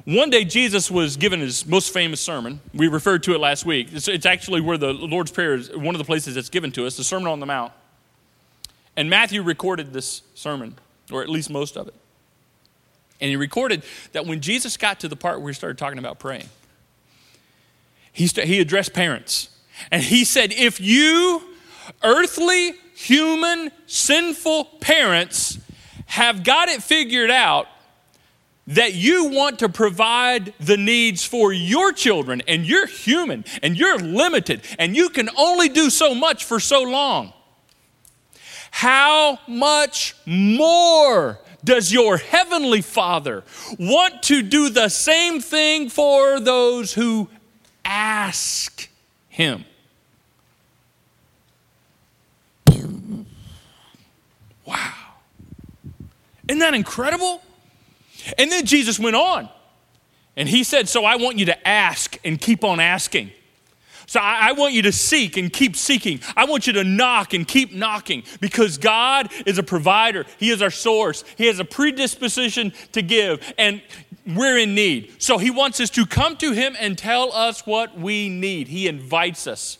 One 0.06 0.30
day, 0.30 0.43
Jesus 0.43 0.89
was 0.91 1.15
given 1.17 1.39
his 1.39 1.65
most 1.65 1.93
famous 1.93 2.19
sermon. 2.19 2.60
We 2.74 2.88
referred 2.88 3.24
to 3.24 3.36
it 3.36 3.39
last 3.39 3.65
week. 3.65 3.89
It's, 3.91 4.08
it's, 4.08 4.26
actually 4.26 4.60
where 4.60 4.78
the 4.78 4.93
Lord's 4.93 5.32
Prayer 5.32 5.54
is 5.54 5.74
one 5.76 5.96
of 5.96 6.00
the 6.00 6.06
places 6.06 6.36
that's 6.36 6.50
given 6.50 6.74
to 6.74 6.86
us, 6.86 6.98
the 6.98 7.06
Sermon 7.06 7.28
on 7.28 7.39
the 7.39 7.46
Mount. 7.46 7.72
And 8.98 9.10
Matthew 9.10 9.41
recorded 9.41 9.93
this 9.93 10.22
sermon, 10.36 10.76
or 11.10 11.22
at 11.22 11.30
least 11.30 11.50
most 11.50 11.78
of 11.78 11.88
it. 11.88 11.96
And 13.23 13.29
he 13.29 13.38
recorded 13.38 13.83
that 14.12 14.25
when 14.25 14.41
Jesus 14.41 14.75
got 14.75 14.99
to 14.99 15.07
the 15.07 15.15
part 15.15 15.39
where 15.39 15.49
he 15.49 15.53
started 15.53 15.77
talking 15.77 15.97
about 15.97 16.19
praying, 16.19 16.49
he, 18.12 18.27
st- 18.27 18.47
he 18.47 18.59
addressed 18.59 18.93
parents. 18.93 19.47
And 19.91 20.03
he 20.03 20.25
said, 20.25 20.51
If 20.51 20.81
you, 20.81 21.41
earthly, 22.03 22.73
human, 22.93 23.71
sinful 23.86 24.65
parents, 24.81 25.57
have 26.07 26.43
got 26.43 26.67
it 26.67 26.83
figured 26.83 27.31
out, 27.31 27.69
that 28.67 28.93
you 28.93 29.29
want 29.29 29.59
to 29.59 29.69
provide 29.69 30.53
the 30.59 30.75
needs 30.75 31.23
for 31.23 31.53
your 31.53 31.93
children, 31.93 32.41
and 32.45 32.65
you're 32.65 32.88
human 32.88 33.45
and 33.62 33.77
you're 33.77 33.99
limited, 33.99 34.59
and 34.77 34.97
you 34.97 35.07
can 35.07 35.29
only 35.38 35.69
do 35.69 35.89
so 35.89 36.13
much 36.13 36.43
for 36.43 36.59
so 36.59 36.83
long. 36.83 37.31
How 38.69 39.39
much 39.47 40.13
more 40.25 41.39
does 41.63 41.91
your 41.91 42.17
heavenly 42.17 42.82
Father 42.82 43.43
want 43.80 44.23
to 44.23 44.41
do 44.41 44.69
the 44.69 44.89
same 44.89 45.39
thing 45.39 45.89
for 45.89 46.39
those 46.39 46.93
who 46.93 47.30
ask 47.86 48.89
Him? 49.30 49.65
Wow. 54.65 54.93
Isn't 56.47 56.60
that 56.60 56.73
incredible? 56.73 57.41
And 58.38 58.52
then 58.52 58.65
Jesus 58.65 58.99
went 58.99 59.15
on 59.15 59.49
and 60.36 60.47
he 60.47 60.63
said, 60.63 60.89
So 60.89 61.06
I 61.06 61.15
want 61.15 61.38
you 61.38 61.45
to 61.47 61.67
ask 61.67 62.17
and 62.23 62.39
keep 62.39 62.63
on 62.63 62.80
asking. 62.80 63.32
So 64.13 64.19
I, 64.19 64.49
I, 64.49 64.52
want 64.52 64.76
you 64.76 64.84
to 64.84 64.91
seek 64.91 65.38
and 65.38 65.52
keep 65.52 65.76
seeking. 65.76 66.19
I 66.38 66.45
want 66.45 66.67
you 66.67 66.73
to 66.73 66.84
knock 66.84 67.34
and 67.34 67.47
keep 67.47 67.73
knocking 67.73 68.21
because 68.39 68.78
God 68.78 69.32
is 69.47 69.58
a 69.58 69.63
provider. 69.63 70.28
He 70.38 70.52
is 70.52 70.62
our 70.62 70.69
source. 70.69 71.23
He 71.36 71.47
has 71.47 71.58
a 71.58 71.65
predisposition 71.65 72.73
to 72.91 73.02
give, 73.02 73.52
and 73.58 73.82
we're 74.28 74.60
in 74.60 74.76
need. 74.76 75.15
So 75.17 75.39
He 75.39 75.49
wants 75.49 75.80
us 75.80 75.89
to 75.89 76.06
come 76.06 76.38
to 76.38 76.52
Him 76.52 76.76
and 76.80 76.95
tell 76.95 77.34
us 77.34 77.65
what 77.65 77.97
we 77.97 78.30
need. 78.30 78.67
He 78.67 78.88
invites 78.88 79.47
us. 79.47 79.80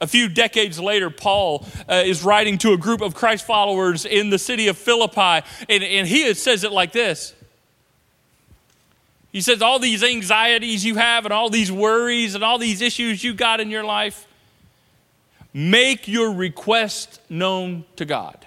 A 0.00 0.06
few 0.06 0.30
decades 0.30 0.80
later, 0.80 1.10
Paul 1.10 1.66
uh, 1.86 2.04
is 2.06 2.24
writing 2.24 2.56
to 2.58 2.72
a 2.72 2.78
group 2.78 3.02
of 3.02 3.14
Christ 3.14 3.46
followers 3.46 4.06
in 4.06 4.30
the 4.30 4.38
city 4.38 4.68
of 4.68 4.78
Philippi, 4.78 5.46
and, 5.68 5.84
and 5.84 6.08
he 6.08 6.32
says 6.32 6.64
it 6.64 6.72
like 6.72 6.92
this 6.92 7.34
he 9.34 9.40
says, 9.40 9.60
All 9.60 9.80
these 9.80 10.04
anxieties 10.04 10.84
you 10.84 10.94
have, 10.94 11.26
and 11.26 11.32
all 11.34 11.50
these 11.50 11.70
worries, 11.70 12.36
and 12.36 12.44
all 12.44 12.56
these 12.56 12.80
issues 12.80 13.24
you 13.24 13.34
got 13.34 13.58
in 13.58 13.68
your 13.68 13.82
life, 13.82 14.28
make 15.52 16.06
your 16.06 16.32
request 16.32 17.20
known 17.28 17.84
to 17.96 18.04
God. 18.04 18.46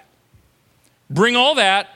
Bring 1.10 1.36
all 1.36 1.56
that 1.56 1.88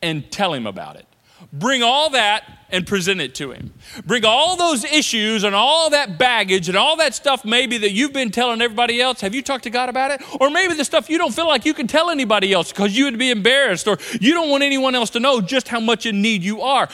and 0.00 0.28
tell 0.30 0.54
Him 0.54 0.66
about 0.66 0.96
it. 0.96 1.04
Bring 1.52 1.82
all 1.82 2.08
that 2.10 2.44
and 2.70 2.86
present 2.86 3.20
it 3.20 3.34
to 3.34 3.52
Him. 3.52 3.74
Bring 4.06 4.24
all 4.24 4.56
those 4.56 4.84
issues 4.84 5.44
and 5.44 5.54
all 5.54 5.90
that 5.90 6.16
baggage 6.16 6.70
and 6.70 6.78
all 6.78 6.96
that 6.96 7.14
stuff, 7.14 7.44
maybe 7.44 7.76
that 7.76 7.90
you've 7.90 8.14
been 8.14 8.30
telling 8.30 8.62
everybody 8.62 9.02
else. 9.02 9.20
Have 9.20 9.34
you 9.34 9.42
talked 9.42 9.64
to 9.64 9.70
God 9.70 9.90
about 9.90 10.12
it? 10.12 10.22
Or 10.40 10.48
maybe 10.48 10.72
the 10.72 10.86
stuff 10.86 11.10
you 11.10 11.18
don't 11.18 11.34
feel 11.34 11.46
like 11.46 11.66
you 11.66 11.74
can 11.74 11.86
tell 11.86 12.08
anybody 12.08 12.54
else 12.54 12.72
because 12.72 12.96
you 12.96 13.04
would 13.04 13.18
be 13.18 13.30
embarrassed 13.30 13.86
or 13.86 13.98
you 14.18 14.32
don't 14.32 14.48
want 14.48 14.62
anyone 14.62 14.94
else 14.94 15.10
to 15.10 15.20
know 15.20 15.42
just 15.42 15.68
how 15.68 15.80
much 15.80 16.06
in 16.06 16.22
need 16.22 16.42
you 16.42 16.62
are. 16.62 16.88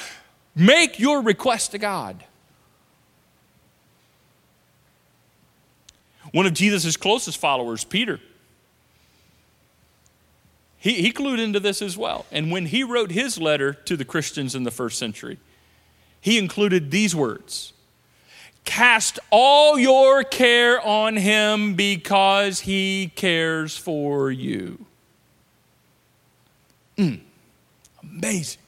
Make 0.57 0.99
your 0.99 1.21
request 1.21 1.73
to 1.73 1.79
God. 1.79 2.25
One 6.33 6.47
of 6.47 6.55
Jesus' 6.55 6.97
closest 6.97 7.39
followers, 7.39 7.85
Peter, 7.85 8.21
he, 10.79 10.95
he 11.03 11.13
clued 11.13 11.39
into 11.39 11.61
this 11.61 11.83
as 11.83 11.97
well. 11.97 12.27
And 12.33 12.51
when 12.51 12.67
he 12.67 12.83
wrote 12.83 13.11
his 13.11 13.39
letter 13.39 13.75
to 13.75 13.97
the 13.97 14.05
Christians 14.05 14.55
in 14.55 14.65
the 14.65 14.71
first 14.71 14.99
century, 14.99 15.39
he 16.21 16.39
included 16.39 16.91
these 16.91 17.15
words 17.15 17.73
Cast 18.65 19.19
all 19.31 19.79
your 19.79 20.25
care 20.25 20.81
on 20.81 21.17
him 21.17 21.75
because 21.75 22.61
he 22.61 23.13
cares 23.15 23.77
for 23.77 24.31
you. 24.31 24.85
Mm. 26.99 27.21
Amazing. 28.03 28.61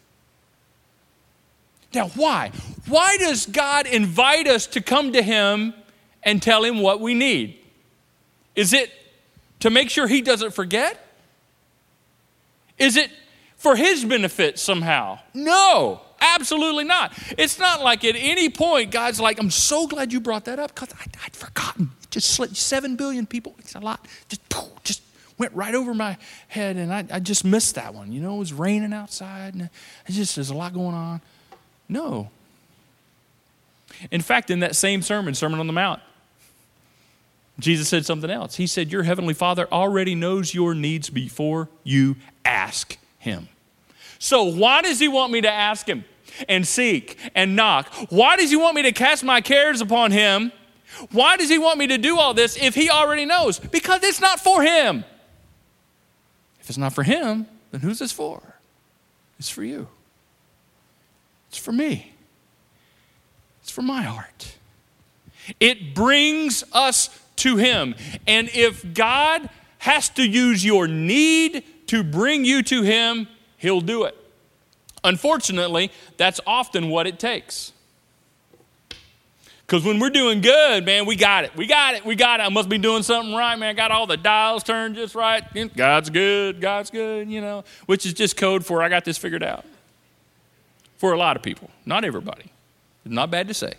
Now, 1.94 2.08
why? 2.08 2.52
Why 2.86 3.16
does 3.16 3.46
God 3.46 3.86
invite 3.86 4.46
us 4.46 4.66
to 4.68 4.80
come 4.80 5.12
to 5.12 5.22
Him 5.22 5.74
and 6.22 6.42
tell 6.42 6.64
Him 6.64 6.80
what 6.80 7.00
we 7.00 7.14
need? 7.14 7.58
Is 8.54 8.72
it 8.72 8.90
to 9.60 9.70
make 9.70 9.90
sure 9.90 10.06
He 10.06 10.20
doesn't 10.20 10.52
forget? 10.52 11.04
Is 12.78 12.96
it 12.96 13.10
for 13.56 13.74
His 13.74 14.04
benefit 14.04 14.58
somehow? 14.58 15.18
No, 15.34 16.00
absolutely 16.20 16.84
not. 16.84 17.12
It's 17.38 17.58
not 17.58 17.82
like 17.82 18.04
at 18.04 18.16
any 18.16 18.48
point 18.50 18.90
God's 18.90 19.20
like, 19.20 19.38
I'm 19.38 19.50
so 19.50 19.86
glad 19.86 20.12
you 20.12 20.20
brought 20.20 20.44
that 20.44 20.58
up 20.58 20.74
because 20.74 20.90
I'd 21.24 21.34
forgotten. 21.34 21.90
Just 22.10 22.30
slipped 22.30 22.56
seven 22.56 22.96
billion 22.96 23.26
people. 23.26 23.54
It's 23.58 23.74
a 23.74 23.80
lot. 23.80 24.06
Just, 24.28 24.42
just 24.84 25.02
went 25.38 25.52
right 25.54 25.74
over 25.74 25.94
my 25.94 26.16
head, 26.48 26.76
and 26.76 26.92
I, 26.92 27.04
I 27.10 27.20
just 27.20 27.44
missed 27.44 27.74
that 27.76 27.94
one. 27.94 28.12
You 28.12 28.20
know, 28.20 28.36
it 28.36 28.38
was 28.38 28.52
raining 28.52 28.92
outside, 28.92 29.54
and 29.54 29.62
it 30.06 30.12
just 30.12 30.34
there's 30.34 30.50
a 30.50 30.54
lot 30.54 30.72
going 30.72 30.94
on. 30.94 31.20
No. 31.88 32.30
In 34.10 34.20
fact, 34.20 34.50
in 34.50 34.60
that 34.60 34.76
same 34.76 35.02
sermon, 35.02 35.34
Sermon 35.34 35.60
on 35.60 35.66
the 35.66 35.72
Mount, 35.72 36.00
Jesus 37.58 37.88
said 37.88 38.06
something 38.06 38.30
else. 38.30 38.56
He 38.56 38.66
said, 38.66 38.92
Your 38.92 39.02
heavenly 39.02 39.34
Father 39.34 39.66
already 39.72 40.14
knows 40.14 40.54
your 40.54 40.74
needs 40.74 41.10
before 41.10 41.68
you 41.82 42.16
ask 42.44 42.96
Him. 43.18 43.48
So, 44.18 44.44
why 44.44 44.82
does 44.82 44.98
He 44.98 45.08
want 45.08 45.32
me 45.32 45.40
to 45.40 45.50
ask 45.50 45.86
Him 45.86 46.04
and 46.48 46.66
seek 46.66 47.18
and 47.34 47.56
knock? 47.56 47.92
Why 48.10 48.36
does 48.36 48.50
He 48.50 48.56
want 48.56 48.76
me 48.76 48.82
to 48.82 48.92
cast 48.92 49.24
my 49.24 49.40
cares 49.40 49.80
upon 49.80 50.12
Him? 50.12 50.52
Why 51.10 51.36
does 51.36 51.48
He 51.48 51.58
want 51.58 51.78
me 51.78 51.88
to 51.88 51.98
do 51.98 52.18
all 52.18 52.32
this 52.34 52.56
if 52.56 52.74
He 52.74 52.90
already 52.90 53.24
knows? 53.24 53.58
Because 53.58 54.04
it's 54.04 54.20
not 54.20 54.38
for 54.38 54.62
Him. 54.62 55.04
If 56.60 56.68
it's 56.68 56.78
not 56.78 56.92
for 56.92 57.02
Him, 57.02 57.46
then 57.72 57.80
who's 57.80 57.98
this 57.98 58.12
for? 58.12 58.40
It's 59.38 59.50
for 59.50 59.64
you. 59.64 59.88
It's 61.58 61.64
for 61.64 61.72
me. 61.72 62.12
It's 63.62 63.70
for 63.72 63.82
my 63.82 64.02
heart. 64.02 64.56
It 65.58 65.92
brings 65.92 66.62
us 66.72 67.10
to 67.36 67.56
Him. 67.56 67.96
And 68.28 68.48
if 68.54 68.94
God 68.94 69.50
has 69.78 70.08
to 70.10 70.22
use 70.22 70.64
your 70.64 70.86
need 70.86 71.64
to 71.88 72.04
bring 72.04 72.44
you 72.44 72.62
to 72.62 72.82
Him, 72.82 73.26
He'll 73.56 73.80
do 73.80 74.04
it. 74.04 74.16
Unfortunately, 75.02 75.90
that's 76.16 76.40
often 76.46 76.90
what 76.90 77.08
it 77.08 77.18
takes. 77.18 77.72
Because 79.66 79.84
when 79.84 79.98
we're 79.98 80.10
doing 80.10 80.40
good, 80.40 80.86
man, 80.86 81.06
we 81.06 81.16
got 81.16 81.42
it. 81.42 81.56
We 81.56 81.66
got 81.66 81.96
it. 81.96 82.04
We 82.04 82.14
got 82.14 82.38
it. 82.38 82.44
I 82.44 82.50
must 82.50 82.68
be 82.68 82.78
doing 82.78 83.02
something 83.02 83.34
right, 83.34 83.58
man. 83.58 83.70
I 83.70 83.72
got 83.72 83.90
all 83.90 84.06
the 84.06 84.16
dials 84.16 84.62
turned 84.62 84.94
just 84.94 85.16
right. 85.16 85.42
God's 85.74 86.08
good. 86.08 86.60
God's 86.60 86.90
good, 86.90 87.28
you 87.28 87.40
know, 87.40 87.64
which 87.86 88.06
is 88.06 88.12
just 88.14 88.36
code 88.36 88.64
for 88.64 88.80
I 88.80 88.88
got 88.88 89.04
this 89.04 89.18
figured 89.18 89.42
out. 89.42 89.64
For 90.98 91.12
a 91.12 91.16
lot 91.16 91.36
of 91.36 91.42
people, 91.42 91.70
not 91.86 92.04
everybody. 92.04 92.50
Not 93.04 93.30
bad 93.30 93.48
to 93.48 93.54
say. 93.54 93.74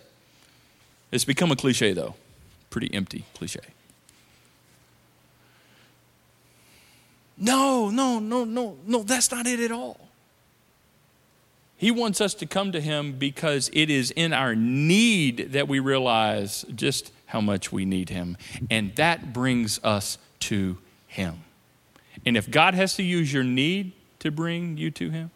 It's 1.12 1.24
become 1.24 1.52
a 1.52 1.56
cliche, 1.56 1.92
though. 1.92 2.14
Pretty 2.70 2.92
empty 2.92 3.24
cliche. 3.34 3.60
No, 7.36 7.88
no, 7.90 8.18
no, 8.18 8.44
no, 8.44 8.76
no, 8.86 9.02
that's 9.02 9.30
not 9.30 9.46
it 9.46 9.60
at 9.60 9.72
all. 9.72 9.98
He 11.76 11.90
wants 11.90 12.20
us 12.20 12.34
to 12.34 12.46
come 12.46 12.72
to 12.72 12.80
Him 12.80 13.12
because 13.12 13.70
it 13.72 13.88
is 13.88 14.10
in 14.10 14.34
our 14.34 14.54
need 14.54 15.52
that 15.52 15.66
we 15.66 15.78
realize 15.78 16.66
just 16.74 17.10
how 17.26 17.40
much 17.40 17.72
we 17.72 17.86
need 17.86 18.10
Him. 18.10 18.36
And 18.70 18.94
that 18.96 19.32
brings 19.32 19.82
us 19.82 20.18
to 20.40 20.76
Him. 21.06 21.44
And 22.26 22.36
if 22.36 22.50
God 22.50 22.74
has 22.74 22.96
to 22.96 23.02
use 23.02 23.32
your 23.32 23.44
need 23.44 23.92
to 24.18 24.30
bring 24.30 24.76
you 24.76 24.90
to 24.90 25.08
Him, 25.08 25.30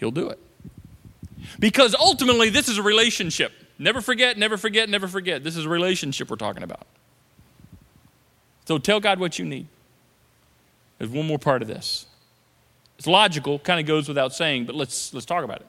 He'll 0.00 0.10
do 0.10 0.30
it. 0.30 0.38
Because 1.58 1.94
ultimately, 1.94 2.48
this 2.48 2.68
is 2.68 2.78
a 2.78 2.82
relationship. 2.82 3.52
Never 3.78 4.00
forget, 4.00 4.36
never 4.36 4.56
forget, 4.56 4.88
never 4.88 5.06
forget. 5.06 5.44
This 5.44 5.56
is 5.56 5.66
a 5.66 5.68
relationship 5.68 6.30
we're 6.30 6.36
talking 6.36 6.62
about. 6.62 6.86
So 8.66 8.78
tell 8.78 9.00
God 9.00 9.20
what 9.20 9.38
you 9.38 9.44
need. 9.44 9.66
There's 10.98 11.10
one 11.10 11.26
more 11.26 11.38
part 11.38 11.62
of 11.62 11.68
this. 11.68 12.06
It's 12.98 13.06
logical, 13.06 13.58
kind 13.58 13.80
of 13.80 13.86
goes 13.86 14.08
without 14.08 14.34
saying, 14.34 14.66
but 14.66 14.74
let's, 14.74 15.14
let's 15.14 15.24
talk 15.24 15.44
about 15.44 15.60
it. 15.60 15.66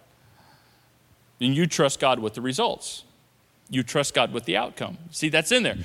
And 1.40 1.56
you 1.56 1.66
trust 1.68 2.00
God 2.00 2.20
with 2.20 2.34
the 2.34 2.42
results. 2.42 3.04
You 3.70 3.84
trust 3.84 4.14
God 4.14 4.34
with 4.34 4.44
the 4.44 4.58
outcome. 4.58 4.98
See, 5.12 5.30
that's 5.30 5.54
in 5.54 5.64
there. 5.64 5.78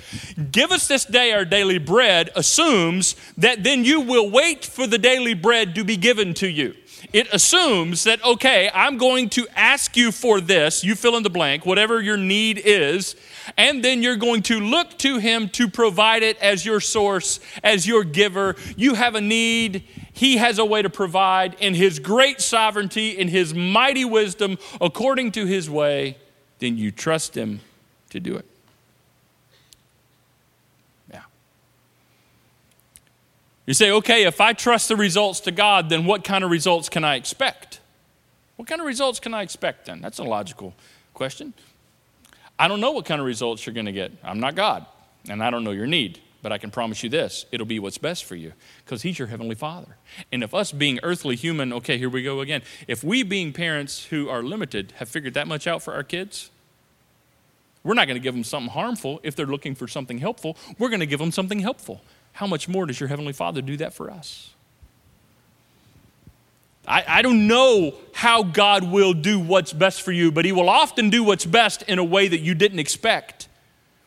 Give 0.51 0.73
us 0.73 0.89
this 0.89 1.05
day 1.05 1.33
our 1.33 1.45
daily 1.45 1.79
bread 1.79 2.31
assumes 2.35 3.15
that 3.39 3.63
then 3.63 3.85
you 3.85 4.01
will 4.01 4.29
wait 4.29 4.65
for 4.65 4.89
the 4.89 4.99
daily 4.99 5.35
bread 5.35 5.77
to 5.77 5.85
be 5.85 5.97
given 5.97 6.35
to 6.35 6.49
you. 6.49 6.75
It 7.13 7.29
assumes 7.33 8.05
that, 8.05 8.25
okay, 8.25 8.71
I'm 8.75 8.99
going 8.99 9.31
to 9.31 9.47
ask 9.55 9.97
you 9.97 10.13
for 10.13 10.41
this, 10.41 10.85
you 10.85 10.95
fill 10.95 11.17
in 11.17 11.23
the 11.23 11.31
blank, 11.31 11.65
whatever 11.65 12.01
your 12.01 12.17
need 12.17 12.61
is, 12.65 13.17
and 13.57 13.85
then 13.85 14.03
you're 14.03 14.17
going 14.17 14.43
to 14.43 14.61
look 14.61 14.99
to 14.99 15.19
Him 15.19 15.49
to 15.51 15.69
provide 15.69 16.23
it 16.23 16.39
as 16.39 16.67
your 16.67 16.81
source, 16.81 17.41
as 17.63 17.87
your 17.87 18.05
giver. 18.05 18.57
You 18.77 18.95
have 18.95 19.15
a 19.15 19.21
need, 19.21 19.85
he 20.13 20.39
has 20.39 20.59
a 20.59 20.65
way 20.65 20.83
to 20.83 20.91
provide 20.91 21.55
in 21.61 21.75
His 21.75 21.99
great 21.99 22.41
sovereignty, 22.41 23.11
in 23.11 23.29
His 23.29 23.55
mighty 23.55 24.05
wisdom, 24.05 24.59
according 24.81 25.33
to 25.33 25.45
His 25.45 25.69
way, 25.69 26.17
then 26.59 26.79
you 26.79 26.91
trust 26.91 27.37
Him 27.37 27.61
to 28.11 28.21
do 28.21 28.35
it. 28.37 28.47
You 33.67 33.75
say, 33.75 33.91
okay, 33.91 34.25
if 34.25 34.41
I 34.41 34.53
trust 34.53 34.89
the 34.89 34.97
results 34.97 35.41
to 35.41 35.51
God, 35.51 35.89
then 35.89 36.05
what 36.07 36.23
kind 36.23 36.45
of 36.45 36.51
results 36.51 36.89
can 36.89 37.05
I 37.05 37.17
expect? 37.17 37.81
What 38.57 38.69
kind 38.69 38.81
of 38.81 38.87
results 38.87 39.21
can 39.21 39.35
I 39.35 39.43
expect 39.43 39.87
then? 39.87 40.01
That's 40.01 40.19
a 40.19 40.25
logical 40.25 40.73
question. 41.15 41.53
I 42.59 42.69
don't 42.69 42.81
know 42.81 42.93
what 42.93 43.05
kind 43.05 43.21
of 43.21 43.27
results 43.27 43.67
you're 43.67 43.75
going 43.75 43.87
to 43.87 43.93
get. 43.93 44.13
I'm 44.23 44.41
not 44.41 44.55
God, 44.55 44.87
and 45.29 45.43
I 45.43 45.51
don't 45.51 45.65
know 45.65 45.73
your 45.73 45.87
need. 45.87 46.21
But 46.43 46.53
I 46.53 46.59
can 46.59 46.71
promise 46.71 47.03
you 47.03 47.09
this 47.11 47.45
it'll 47.51 47.67
be 47.67 47.81
what's 47.81 47.99
best 47.99 48.25
for 48.25 48.37
you 48.37 48.53
because 48.85 49.03
He's 49.03 49.19
your 49.19 49.27
Heavenly 49.27 49.57
Father. 49.57 49.97
And 50.31 50.45
if 50.45 50.55
us 50.55 50.71
being 50.71 51.01
earthly 51.03 51.35
human, 51.35 51.73
okay, 51.73 51.99
here 51.99 52.09
we 52.09 52.23
go 52.23 52.39
again. 52.39 52.63
If 52.87 53.03
we 53.03 53.25
being 53.25 53.53
parents 53.53 54.05
who 54.05 54.29
are 54.29 54.45
limited 54.45 54.93
have 54.99 55.09
figured 55.09 55.35
that 55.35 55.49
much 55.49 55.67
out 55.67 55.83
for 55.83 55.93
our 55.93 56.05
kids, 56.05 56.51
we're 57.83 57.95
not 57.95 58.07
going 58.07 58.17
to 58.17 58.23
give 58.23 58.35
them 58.35 58.45
something 58.45 58.71
harmful 58.71 59.19
if 59.25 59.35
they're 59.35 59.47
looking 59.47 59.75
for 59.75 59.89
something 59.89 60.19
helpful. 60.19 60.57
We're 60.79 60.89
going 60.89 61.01
to 61.01 61.07
give 61.07 61.19
them 61.19 61.33
something 61.33 61.59
helpful. 61.59 62.01
How 62.37 62.47
much 62.47 62.69
more 62.69 62.85
does 62.85 63.01
your 63.01 63.09
Heavenly 63.09 63.33
Father 63.33 63.63
do 63.63 63.79
that 63.79 63.95
for 63.95 64.11
us? 64.11 64.51
I, 66.87 67.03
I, 67.09 67.23
don't 67.23 67.47
know 67.47 67.95
how 68.13 68.43
God 68.43 68.85
will 68.85 69.15
do 69.15 69.41
what's 69.41 69.73
best 69.73 70.03
for 70.03 70.13
you, 70.13 70.31
but 70.31 70.45
He 70.45 70.53
will 70.53 70.69
often 70.69 71.09
do 71.09 71.25
what's 71.25 71.47
best 71.47 71.83
in 71.85 71.99
a 71.99 72.05
way 72.05 72.29
that 72.29 72.41
you 72.41 72.55
didn't 72.55 72.79
expect. 72.79 73.49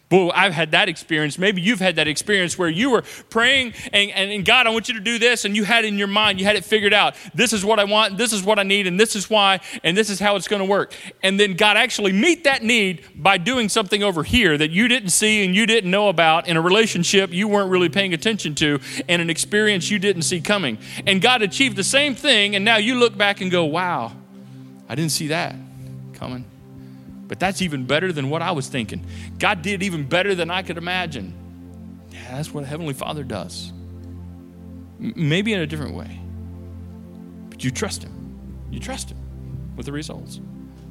Boy, 0.09 0.31
I've 0.33 0.53
had 0.53 0.71
that 0.71 0.89
experience. 0.89 1.37
Maybe 1.37 1.61
you've 1.61 1.79
had 1.79 1.97
that 1.97 2.07
experience 2.07 2.57
where 2.57 2.67
you 2.67 2.89
were 2.89 3.03
praying 3.29 3.73
and, 3.93 4.09
and, 4.09 4.31
and, 4.31 4.43
God, 4.43 4.65
I 4.65 4.71
want 4.71 4.87
you 4.87 4.95
to 4.95 4.99
do 4.99 5.19
this, 5.19 5.45
and 5.45 5.55
you 5.55 5.63
had 5.63 5.85
it 5.85 5.89
in 5.89 5.99
your 5.99 6.07
mind, 6.07 6.39
you 6.39 6.45
had 6.45 6.55
it 6.55 6.65
figured 6.65 6.93
out. 6.93 7.15
This 7.35 7.53
is 7.53 7.63
what 7.63 7.79
I 7.79 7.83
want, 7.83 8.17
this 8.17 8.33
is 8.33 8.43
what 8.43 8.57
I 8.57 8.63
need, 8.63 8.87
and 8.87 8.99
this 8.99 9.15
is 9.15 9.29
why, 9.29 9.59
and 9.83 9.95
this 9.95 10.09
is 10.09 10.19
how 10.19 10.35
it's 10.35 10.47
going 10.47 10.61
to 10.61 10.65
work. 10.65 10.93
And 11.21 11.39
then 11.39 11.53
God 11.53 11.77
actually 11.77 12.11
meet 12.11 12.45
that 12.45 12.63
need 12.63 13.05
by 13.15 13.37
doing 13.37 13.69
something 13.69 14.01
over 14.01 14.23
here 14.23 14.57
that 14.57 14.71
you 14.71 14.87
didn't 14.87 15.09
see 15.09 15.45
and 15.45 15.53
you 15.53 15.67
didn't 15.67 15.91
know 15.91 16.09
about 16.09 16.47
in 16.47 16.57
a 16.57 16.61
relationship 16.61 17.31
you 17.31 17.47
weren't 17.47 17.69
really 17.69 17.89
paying 17.89 18.13
attention 18.13 18.55
to 18.55 18.79
and 19.07 19.21
an 19.21 19.29
experience 19.29 19.91
you 19.91 19.99
didn't 19.99 20.23
see 20.23 20.41
coming. 20.41 20.79
And 21.05 21.21
God 21.21 21.43
achieved 21.43 21.75
the 21.75 21.83
same 21.83 22.15
thing, 22.15 22.55
and 22.55 22.65
now 22.65 22.77
you 22.77 22.95
look 22.95 23.15
back 23.15 23.41
and 23.41 23.51
go, 23.51 23.65
wow, 23.65 24.11
I 24.87 24.95
didn't 24.95 25.11
see 25.11 25.27
that 25.27 25.55
coming. 26.13 26.45
But 27.29 27.39
that's 27.39 27.61
even 27.61 27.85
better 27.85 28.11
than 28.11 28.29
what 28.29 28.41
I 28.41 28.51
was 28.51 28.67
thinking. 28.67 29.05
God 29.37 29.61
did 29.61 29.83
even 29.83 30.05
better 30.05 30.35
than 30.35 30.49
I 30.49 30.63
could 30.63 30.77
imagine. 30.77 31.33
Yeah, 32.09 32.35
that's 32.35 32.51
what 32.53 32.63
a 32.63 32.67
Heavenly 32.67 32.95
Father 32.95 33.23
does. 33.23 33.71
M- 34.99 35.13
maybe 35.15 35.53
in 35.53 35.61
a 35.61 35.67
different 35.67 35.95
way. 35.95 36.19
But 37.49 37.63
you 37.63 37.69
trust 37.69 38.03
Him. 38.03 38.67
You 38.71 38.79
trust 38.79 39.11
Him 39.11 39.17
with 39.77 39.85
the 39.85 39.91
results. 39.91 40.41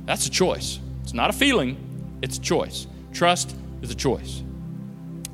That's 0.06 0.26
a 0.26 0.30
choice. 0.30 0.78
It's 1.02 1.12
not 1.12 1.28
a 1.28 1.32
feeling, 1.32 1.76
it's 2.22 2.38
a 2.38 2.40
choice. 2.40 2.86
Trust 3.12 3.56
is 3.82 3.90
a 3.90 3.96
choice. 3.96 4.42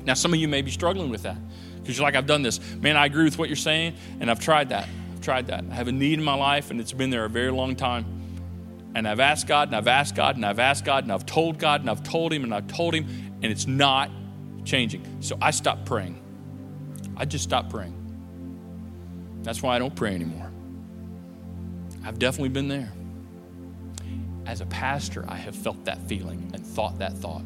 Now, 0.05 0.15
some 0.15 0.33
of 0.33 0.39
you 0.39 0.47
may 0.47 0.63
be 0.63 0.71
struggling 0.71 1.11
with 1.11 1.23
that 1.23 1.37
because 1.77 1.97
you're 1.97 2.05
like, 2.05 2.15
I've 2.15 2.27
done 2.27 2.41
this. 2.41 2.59
Man, 2.77 2.97
I 2.97 3.05
agree 3.05 3.25
with 3.25 3.37
what 3.37 3.47
you're 3.47 3.55
saying, 3.55 3.95
and 4.19 4.31
I've 4.31 4.39
tried 4.39 4.69
that. 4.69 4.87
I've 5.13 5.21
tried 5.21 5.47
that. 5.47 5.65
I 5.69 5.75
have 5.75 5.87
a 5.87 5.91
need 5.91 6.17
in 6.17 6.25
my 6.25 6.33
life, 6.33 6.71
and 6.71 6.81
it's 6.81 6.93
been 6.93 7.11
there 7.11 7.25
a 7.25 7.29
very 7.29 7.51
long 7.51 7.75
time. 7.75 8.14
And 8.95 9.05
I've 9.05 9.19
asked 9.19 9.45
God 9.45 9.67
and 9.67 9.75
I've 9.75 9.89
asked 9.89 10.15
God 10.15 10.37
and 10.37 10.45
I've 10.45 10.57
asked 10.57 10.85
God 10.85 11.03
and 11.03 11.11
I've 11.11 11.25
told 11.25 11.59
God 11.59 11.81
and 11.81 11.89
I've 11.89 12.03
told 12.03 12.31
Him 12.31 12.45
and 12.45 12.55
I've 12.55 12.67
told 12.67 12.95
Him, 12.95 13.05
and 13.43 13.51
it's 13.51 13.67
not 13.67 14.09
changing. 14.63 15.05
So 15.19 15.37
I 15.41 15.51
stopped 15.51 15.85
praying. 15.85 16.21
I 17.17 17.25
just 17.25 17.43
stopped 17.43 17.69
praying. 17.69 17.93
That's 19.43 19.61
why 19.61 19.75
I 19.75 19.79
don't 19.79 19.95
pray 19.95 20.15
anymore. 20.15 20.49
I've 22.05 22.17
definitely 22.19 22.49
been 22.49 22.69
there. 22.69 22.91
As 24.45 24.61
a 24.61 24.65
pastor, 24.67 25.25
I 25.27 25.35
have 25.35 25.55
felt 25.55 25.85
that 25.85 26.01
feeling 26.07 26.51
and 26.53 26.65
thought 26.65 26.99
that 26.99 27.17
thought. 27.17 27.43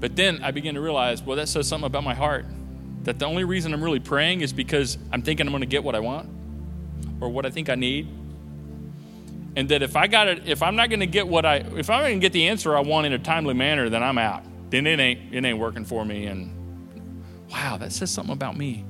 But 0.00 0.16
then 0.16 0.42
I 0.42 0.52
began 0.52 0.74
to 0.74 0.80
realize, 0.80 1.22
well, 1.22 1.36
that 1.36 1.48
says 1.48 1.68
something 1.68 1.86
about 1.86 2.04
my 2.04 2.14
heart. 2.14 2.46
That 3.02 3.18
the 3.18 3.26
only 3.26 3.44
reason 3.44 3.74
I'm 3.74 3.84
really 3.84 4.00
praying 4.00 4.40
is 4.40 4.52
because 4.52 4.96
I'm 5.12 5.20
thinking 5.20 5.46
I'm 5.46 5.52
going 5.52 5.60
to 5.60 5.66
get 5.66 5.84
what 5.84 5.94
I 5.94 6.00
want 6.00 6.30
or 7.20 7.28
what 7.28 7.44
I 7.44 7.50
think 7.50 7.68
I 7.68 7.74
need. 7.74 8.08
And 9.56 9.68
that 9.68 9.82
if 9.82 9.96
I 9.96 10.06
got 10.06 10.28
it, 10.28 10.48
if 10.48 10.62
I'm 10.62 10.76
not 10.76 10.90
going 10.90 11.00
to 11.00 11.06
get 11.06 11.28
what 11.28 11.44
I, 11.44 11.56
if 11.56 11.88
I'm 11.88 12.02
going 12.02 12.20
to 12.20 12.20
get 12.20 12.32
the 12.32 12.48
answer 12.48 12.76
I 12.76 12.80
want 12.80 13.06
in 13.06 13.12
a 13.12 13.18
timely 13.18 13.54
manner, 13.54 13.88
then 13.88 14.02
I'm 14.02 14.18
out. 14.18 14.44
Then 14.70 14.86
it 14.86 14.98
ain't, 14.98 15.32
it 15.32 15.44
ain't 15.44 15.58
working 15.58 15.84
for 15.84 16.04
me. 16.04 16.26
And 16.26 16.52
wow, 17.50 17.76
that 17.76 17.92
says 17.92 18.10
something 18.10 18.32
about 18.32 18.56
me. 18.56 18.84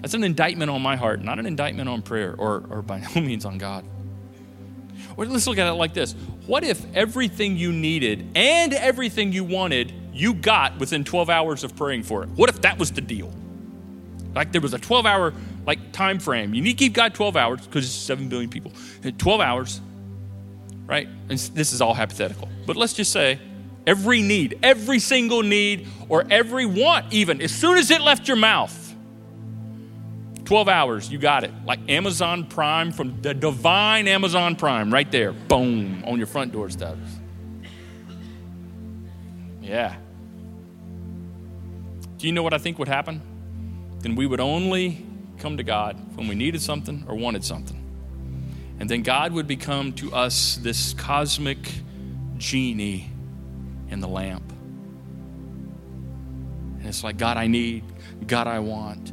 That's 0.00 0.14
an 0.14 0.24
indictment 0.24 0.70
on 0.70 0.80
my 0.80 0.96
heart, 0.96 1.22
not 1.22 1.38
an 1.38 1.46
indictment 1.46 1.88
on 1.88 2.02
prayer 2.02 2.34
or, 2.38 2.64
or 2.70 2.82
by 2.82 3.00
no 3.14 3.20
means 3.20 3.44
on 3.44 3.58
God. 3.58 3.84
Or 5.16 5.26
let's 5.26 5.46
look 5.46 5.58
at 5.58 5.66
it 5.66 5.72
like 5.72 5.94
this 5.94 6.12
What 6.46 6.64
if 6.64 6.84
everything 6.94 7.56
you 7.56 7.72
needed 7.72 8.30
and 8.34 8.72
everything 8.72 9.32
you 9.32 9.44
wanted 9.44 9.92
you 10.12 10.34
got 10.34 10.78
within 10.78 11.04
12 11.04 11.28
hours 11.28 11.64
of 11.64 11.76
praying 11.76 12.04
for 12.04 12.22
it? 12.22 12.28
What 12.30 12.48
if 12.48 12.62
that 12.62 12.78
was 12.78 12.92
the 12.92 13.00
deal? 13.00 13.32
Like 14.34 14.52
there 14.52 14.60
was 14.60 14.74
a 14.74 14.78
12 14.78 15.06
hour 15.06 15.34
like 15.68 15.92
time 15.92 16.18
frame. 16.18 16.54
You 16.54 16.62
need 16.62 16.78
to 16.78 16.78
keep 16.78 16.94
God 16.94 17.12
12 17.14 17.36
hours 17.36 17.66
because 17.66 17.84
it's 17.84 17.92
7 17.92 18.30
billion 18.30 18.48
people. 18.48 18.72
12 19.18 19.40
hours, 19.42 19.82
right? 20.86 21.06
And 21.28 21.38
this 21.38 21.74
is 21.74 21.82
all 21.82 21.92
hypothetical. 21.92 22.48
But 22.66 22.76
let's 22.76 22.94
just 22.94 23.12
say 23.12 23.38
every 23.86 24.22
need, 24.22 24.58
every 24.62 24.98
single 24.98 25.42
need, 25.42 25.86
or 26.08 26.24
every 26.30 26.64
want, 26.64 27.12
even 27.12 27.42
as 27.42 27.52
soon 27.52 27.76
as 27.76 27.90
it 27.90 28.00
left 28.00 28.26
your 28.26 28.38
mouth, 28.38 28.94
12 30.46 30.68
hours, 30.70 31.12
you 31.12 31.18
got 31.18 31.44
it. 31.44 31.50
Like 31.66 31.80
Amazon 31.90 32.46
Prime 32.46 32.90
from 32.90 33.20
the 33.20 33.34
divine 33.34 34.08
Amazon 34.08 34.56
Prime, 34.56 34.90
right 34.90 35.12
there. 35.12 35.32
Boom, 35.32 36.02
on 36.06 36.16
your 36.16 36.26
front 36.26 36.50
door 36.50 36.70
steps. 36.70 36.98
Yeah. 39.60 39.96
Do 42.16 42.26
you 42.26 42.32
know 42.32 42.42
what 42.42 42.54
I 42.54 42.58
think 42.58 42.78
would 42.78 42.88
happen? 42.88 43.20
Then 44.00 44.14
we 44.14 44.26
would 44.26 44.40
only 44.40 45.04
come 45.38 45.56
to 45.56 45.62
God 45.62 45.96
when 46.16 46.28
we 46.28 46.34
needed 46.34 46.60
something 46.62 47.04
or 47.08 47.14
wanted 47.14 47.44
something. 47.44 47.76
And 48.80 48.88
then 48.88 49.02
God 49.02 49.32
would 49.32 49.46
become 49.46 49.92
to 49.94 50.12
us 50.12 50.56
this 50.62 50.94
cosmic 50.94 51.58
genie 52.36 53.10
in 53.90 54.00
the 54.00 54.08
lamp. 54.08 54.52
And 56.78 56.86
it's 56.86 57.02
like, 57.02 57.16
God, 57.16 57.36
I 57.36 57.48
need, 57.48 57.84
God, 58.26 58.46
I 58.46 58.60
want. 58.60 59.12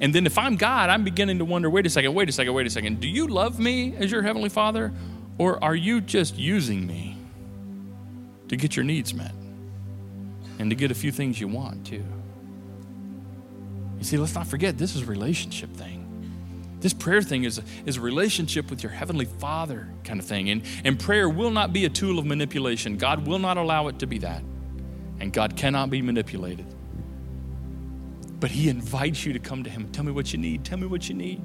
And 0.00 0.14
then 0.14 0.26
if 0.26 0.38
I'm 0.38 0.56
God, 0.56 0.90
I'm 0.90 1.04
beginning 1.04 1.38
to 1.38 1.44
wonder 1.44 1.68
wait 1.68 1.86
a 1.86 1.90
second, 1.90 2.14
wait 2.14 2.28
a 2.28 2.32
second, 2.32 2.54
wait 2.54 2.66
a 2.66 2.70
second. 2.70 3.00
Do 3.00 3.08
you 3.08 3.26
love 3.26 3.58
me 3.58 3.96
as 3.96 4.10
your 4.10 4.22
Heavenly 4.22 4.48
Father? 4.48 4.92
Or 5.38 5.62
are 5.62 5.74
you 5.74 6.00
just 6.00 6.36
using 6.36 6.86
me 6.86 7.16
to 8.48 8.56
get 8.56 8.76
your 8.76 8.84
needs 8.84 9.14
met 9.14 9.32
and 10.58 10.70
to 10.70 10.76
get 10.76 10.90
a 10.90 10.94
few 10.94 11.12
things 11.12 11.40
you 11.40 11.48
want 11.48 11.86
too? 11.86 12.04
You 13.98 14.04
see, 14.04 14.16
let's 14.16 14.34
not 14.34 14.46
forget 14.46 14.78
this 14.78 14.94
is 14.94 15.02
a 15.02 15.06
relationship 15.06 15.74
thing. 15.74 16.04
This 16.80 16.92
prayer 16.92 17.22
thing 17.22 17.44
is 17.44 17.58
a, 17.58 17.64
is 17.86 17.96
a 17.96 18.00
relationship 18.00 18.70
with 18.70 18.82
your 18.82 18.92
Heavenly 18.92 19.24
Father 19.24 19.88
kind 20.04 20.20
of 20.20 20.26
thing. 20.26 20.50
And, 20.50 20.62
and 20.84 20.98
prayer 20.98 21.28
will 21.28 21.50
not 21.50 21.72
be 21.72 21.84
a 21.84 21.88
tool 21.88 22.18
of 22.18 22.26
manipulation. 22.26 22.96
God 22.96 23.26
will 23.26 23.40
not 23.40 23.56
allow 23.56 23.88
it 23.88 23.98
to 23.98 24.06
be 24.06 24.18
that. 24.18 24.42
And 25.18 25.32
God 25.32 25.56
cannot 25.56 25.90
be 25.90 26.00
manipulated. 26.00 26.66
But 28.38 28.52
He 28.52 28.68
invites 28.68 29.26
you 29.26 29.32
to 29.32 29.40
come 29.40 29.64
to 29.64 29.70
Him. 29.70 29.90
Tell 29.90 30.04
me 30.04 30.12
what 30.12 30.32
you 30.32 30.38
need. 30.38 30.64
Tell 30.64 30.78
me 30.78 30.86
what 30.86 31.08
you 31.08 31.16
need. 31.16 31.42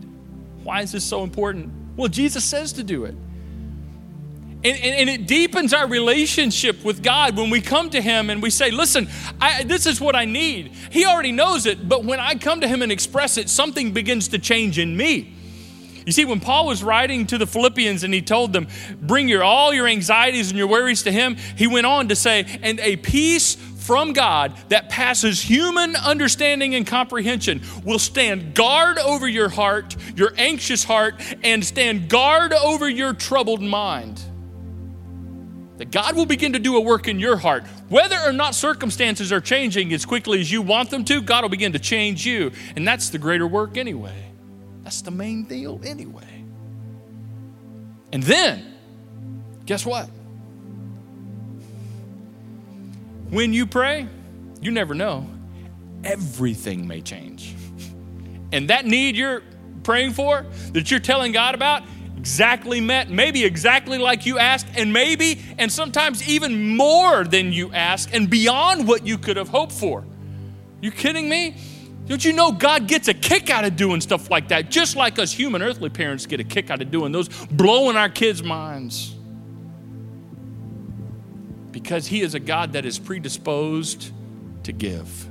Why 0.63 0.82
is 0.82 0.92
this 0.92 1.04
so 1.04 1.24
important? 1.24 1.72
Well, 1.96 2.08
Jesus 2.08 2.46
says 2.46 2.74
to 2.74 2.84
do 2.84 3.06
it. 3.06 3.16
And, 4.65 4.78
and, 4.78 4.95
and, 4.95 5.10
it 5.10 5.28
deepens 5.28 5.73
our 5.73 5.88
relationship 5.88 6.86
with 6.86 7.04
God 7.04 7.36
when 7.36 7.49
we 7.49 7.60
come 7.60 7.89
to 7.89 8.02
Him 8.02 8.30
and 8.30 8.41
we 8.41 8.49
say, 8.49 8.71
Listen, 8.71 9.10
I, 9.41 9.63
this 9.63 9.86
is 9.86 9.99
what 9.99 10.15
I 10.15 10.23
need. 10.23 10.71
He 10.89 11.06
already 11.06 11.34
knows 11.34 11.65
it, 11.65 11.89
but 11.89 12.06
when 12.06 12.21
I 12.21 12.36
come 12.36 12.62
to 12.62 12.67
Him 12.67 12.82
and 12.82 12.91
express 12.91 13.38
it, 13.38 13.49
something 13.49 13.91
begins 13.91 14.30
to 14.30 14.39
change 14.39 14.80
in 14.80 14.95
me. 14.95 15.36
You 16.06 16.12
see, 16.12 16.26
when 16.26 16.39
Paul 16.39 16.67
was 16.67 16.84
writing 16.84 17.28
to 17.28 17.38
the 17.38 17.47
Philippians 17.47 18.04
and 18.04 18.13
he 18.13 18.21
told 18.21 18.54
them, 18.54 18.67
Bring 19.02 19.28
your, 19.28 19.43
all 19.43 19.73
your 19.73 19.88
anxieties 19.88 20.49
and 20.49 20.58
your 20.58 20.67
worries 20.67 21.04
to 21.04 21.12
Him, 21.12 21.38
he 21.58 21.67
went 21.67 21.86
on 21.86 22.10
to 22.10 22.15
say, 22.15 22.45
And 22.62 22.80
a 22.80 22.97
peace 22.97 23.56
from 23.56 24.13
God 24.13 24.58
that 24.69 24.89
passes 24.89 25.41
human 25.41 25.95
understanding 25.97 26.73
and 26.76 26.88
comprehension 26.88 27.62
will 27.84 27.99
stand 27.99 28.56
guard 28.56 28.97
over 28.97 29.28
your 29.28 29.49
heart, 29.49 29.95
your 30.15 30.34
anxious 30.38 30.84
heart, 30.84 31.15
and 31.43 31.63
stand 31.65 32.10
guard 32.10 32.54
over 32.54 32.88
your 32.89 33.13
troubled 33.13 33.62
mind. 33.62 34.21
That 35.78 35.92
God 35.92 36.16
will 36.16 36.26
begin 36.26 36.54
to 36.54 36.60
do 36.60 36.78
a 36.78 36.82
work 36.82 37.08
in 37.08 37.20
your 37.20 37.36
heart. 37.36 37.66
Whether 37.90 38.20
or 38.20 38.32
not 38.32 38.54
circumstances 38.54 39.32
are 39.32 39.42
changing 39.42 39.92
as 39.94 40.06
quickly 40.06 40.40
as 40.40 40.52
you 40.52 40.62
want 40.62 40.92
them 40.92 41.04
to, 41.06 41.22
God 41.22 41.44
will 41.44 41.50
begin 41.50 41.74
to 41.74 41.80
change 41.80 42.26
you. 42.26 42.52
And 42.76 42.88
that's 42.88 43.10
the 43.10 43.18
greater 43.18 43.48
work 43.48 43.76
anyway. 43.78 44.32
That's 44.84 45.02
the 45.02 45.12
main 45.12 45.46
deal 45.46 45.82
anyway. 45.84 46.44
And 48.12 48.22
then, 48.22 48.76
guess 49.66 49.86
what? 49.86 50.08
When 53.30 53.52
you 53.52 53.66
pray, 53.66 54.08
you 54.62 54.70
never 54.70 54.94
know, 54.94 55.28
everything 56.04 56.88
may 56.88 57.02
change. 57.02 57.56
And 58.52 58.70
that 58.70 58.86
need 58.86 59.16
you're 59.16 59.42
praying 59.82 60.14
for, 60.14 60.46
that 60.74 60.92
you're 60.92 61.00
telling 61.00 61.32
God 61.32 61.56
about, 61.56 61.82
exactly 62.24 62.80
met, 62.80 63.10
maybe 63.10 63.44
exactly 63.44 63.98
like 63.98 64.26
you 64.26 64.40
asked, 64.40 64.68
and 64.78 64.94
maybe, 64.94 65.42
and 65.58 65.70
sometimes 65.70 66.26
even 66.26 66.78
more 66.78 67.26
than 67.26 67.52
you 67.52 67.70
asked, 67.74 68.14
and 68.14 68.30
beyond 68.30 68.88
what 68.88 69.06
you 69.06 69.18
could 69.18 69.36
have 69.36 69.50
hoped 69.50 69.74
for. 69.74 70.06
You 70.80 70.90
kidding 70.90 71.28
me? 71.28 71.58
Don't 72.06 72.24
you 72.24 72.32
know 72.32 72.54
God 72.54 72.88
gets 72.88 73.10
a 73.10 73.14
kick 73.14 73.50
out 73.50 73.66
of 73.66 73.76
doing 73.76 74.00
stuff 74.00 74.30
like 74.30 74.48
that, 74.48 74.72
just 74.72 74.96
like 74.96 75.20
us 75.20 75.34
human 75.34 75.62
earthly 75.62 75.90
parents 75.90 76.26
get 76.26 76.40
a 76.40 76.46
kick 76.46 76.70
out 76.70 76.82
of 76.82 76.92
doing 76.92 77.12
those, 77.12 77.28
blowing 77.28 77.98
our 77.98 78.08
kids' 78.08 78.42
minds 78.42 79.16
because 81.72 82.08
He 82.08 82.22
is 82.22 82.36
a 82.36 82.40
God 82.40 82.72
that 82.72 82.86
is 82.86 83.00
predisposed 83.00 84.14
to 84.64 84.72
give. 84.72 85.28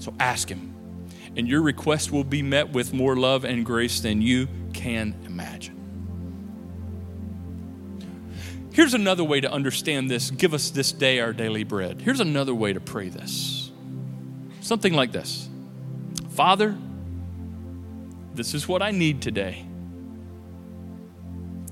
So 0.00 0.12
ask 0.18 0.48
Him, 0.48 0.74
and 1.36 1.46
your 1.46 1.62
request 1.62 2.10
will 2.10 2.24
be 2.24 2.42
met 2.42 2.72
with 2.72 2.92
more 2.92 3.14
love 3.14 3.44
and 3.44 3.64
grace 3.64 4.00
than 4.00 4.20
you 4.20 4.48
can 4.82 5.14
imagine. 5.26 5.78
Here's 8.72 8.94
another 8.94 9.22
way 9.22 9.40
to 9.40 9.50
understand 9.50 10.10
this 10.10 10.30
give 10.30 10.54
us 10.54 10.70
this 10.70 10.90
day 10.90 11.20
our 11.20 11.32
daily 11.32 11.62
bread. 11.62 12.00
Here's 12.00 12.20
another 12.20 12.54
way 12.54 12.72
to 12.72 12.80
pray 12.80 13.08
this 13.08 13.70
something 14.60 14.92
like 14.92 15.12
this 15.12 15.48
Father, 16.30 16.76
this 18.34 18.54
is 18.54 18.66
what 18.66 18.82
I 18.82 18.90
need 18.90 19.22
today, 19.22 19.64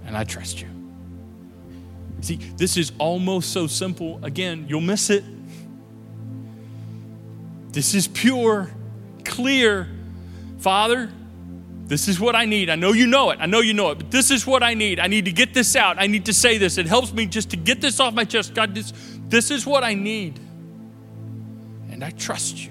and 0.07 0.17
I 0.17 0.23
trust 0.25 0.61
you. 0.61 0.69
See, 2.21 2.37
this 2.37 2.77
is 2.77 2.93
almost 2.99 3.53
so 3.53 3.67
simple. 3.67 4.21
Again, 4.23 4.67
you'll 4.69 4.83
miss 4.83 5.11
it. 5.11 5.25
This 7.73 7.95
is 7.95 8.07
pure, 8.07 8.71
clear. 9.25 9.89
Father, 10.59 11.11
this 11.91 12.07
is 12.07 12.21
what 12.21 12.37
I 12.37 12.45
need. 12.45 12.71
I 12.71 12.77
know 12.77 12.93
you 12.93 13.09
know 13.09 13.31
it. 13.31 13.41
I 13.41 13.47
know 13.47 13.59
you 13.59 13.75
know 13.75 13.91
it, 13.91 13.97
but 13.97 14.13
this 14.13 14.31
is 14.31 14.47
what 14.47 14.63
I 14.63 14.75
need. 14.75 15.01
I 15.01 15.09
need 15.09 15.25
to 15.25 15.33
get 15.33 15.53
this 15.53 15.75
out. 15.75 15.97
I 15.99 16.07
need 16.07 16.27
to 16.27 16.33
say 16.33 16.57
this. 16.57 16.79
It 16.79 16.87
helps 16.87 17.13
me 17.13 17.27
just 17.27 17.51
to 17.51 17.57
get 17.57 17.81
this 17.81 17.99
off 17.99 18.15
my 18.15 18.23
chest. 18.23 18.55
God, 18.55 18.77
this, 18.77 18.93
this 19.27 19.51
is 19.51 19.67
what 19.67 19.83
I 19.83 19.95
need. 19.95 20.39
And 21.91 22.05
I 22.05 22.11
trust 22.11 22.65
you. 22.65 22.71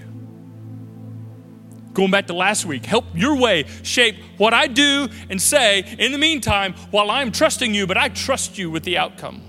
Going 1.91 2.11
back 2.11 2.27
to 2.27 2.33
last 2.33 2.65
week, 2.65 2.85
help 2.85 3.03
your 3.13 3.35
way 3.35 3.65
shape 3.83 4.15
what 4.37 4.53
I 4.53 4.67
do 4.67 5.09
and 5.29 5.41
say 5.41 5.83
in 5.99 6.13
the 6.13 6.17
meantime 6.17 6.73
while 6.89 7.11
I'm 7.11 7.33
trusting 7.33 7.73
you, 7.73 7.87
but 7.87 7.97
I 7.97 8.07
trust 8.07 8.57
you 8.57 8.71
with 8.71 8.85
the 8.85 8.97
outcome. 8.97 9.41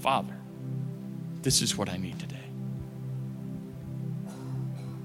Father, 0.00 0.34
this 1.42 1.62
is 1.62 1.76
what 1.76 1.88
I 1.88 1.96
need 1.96 2.18
today. 2.18 2.34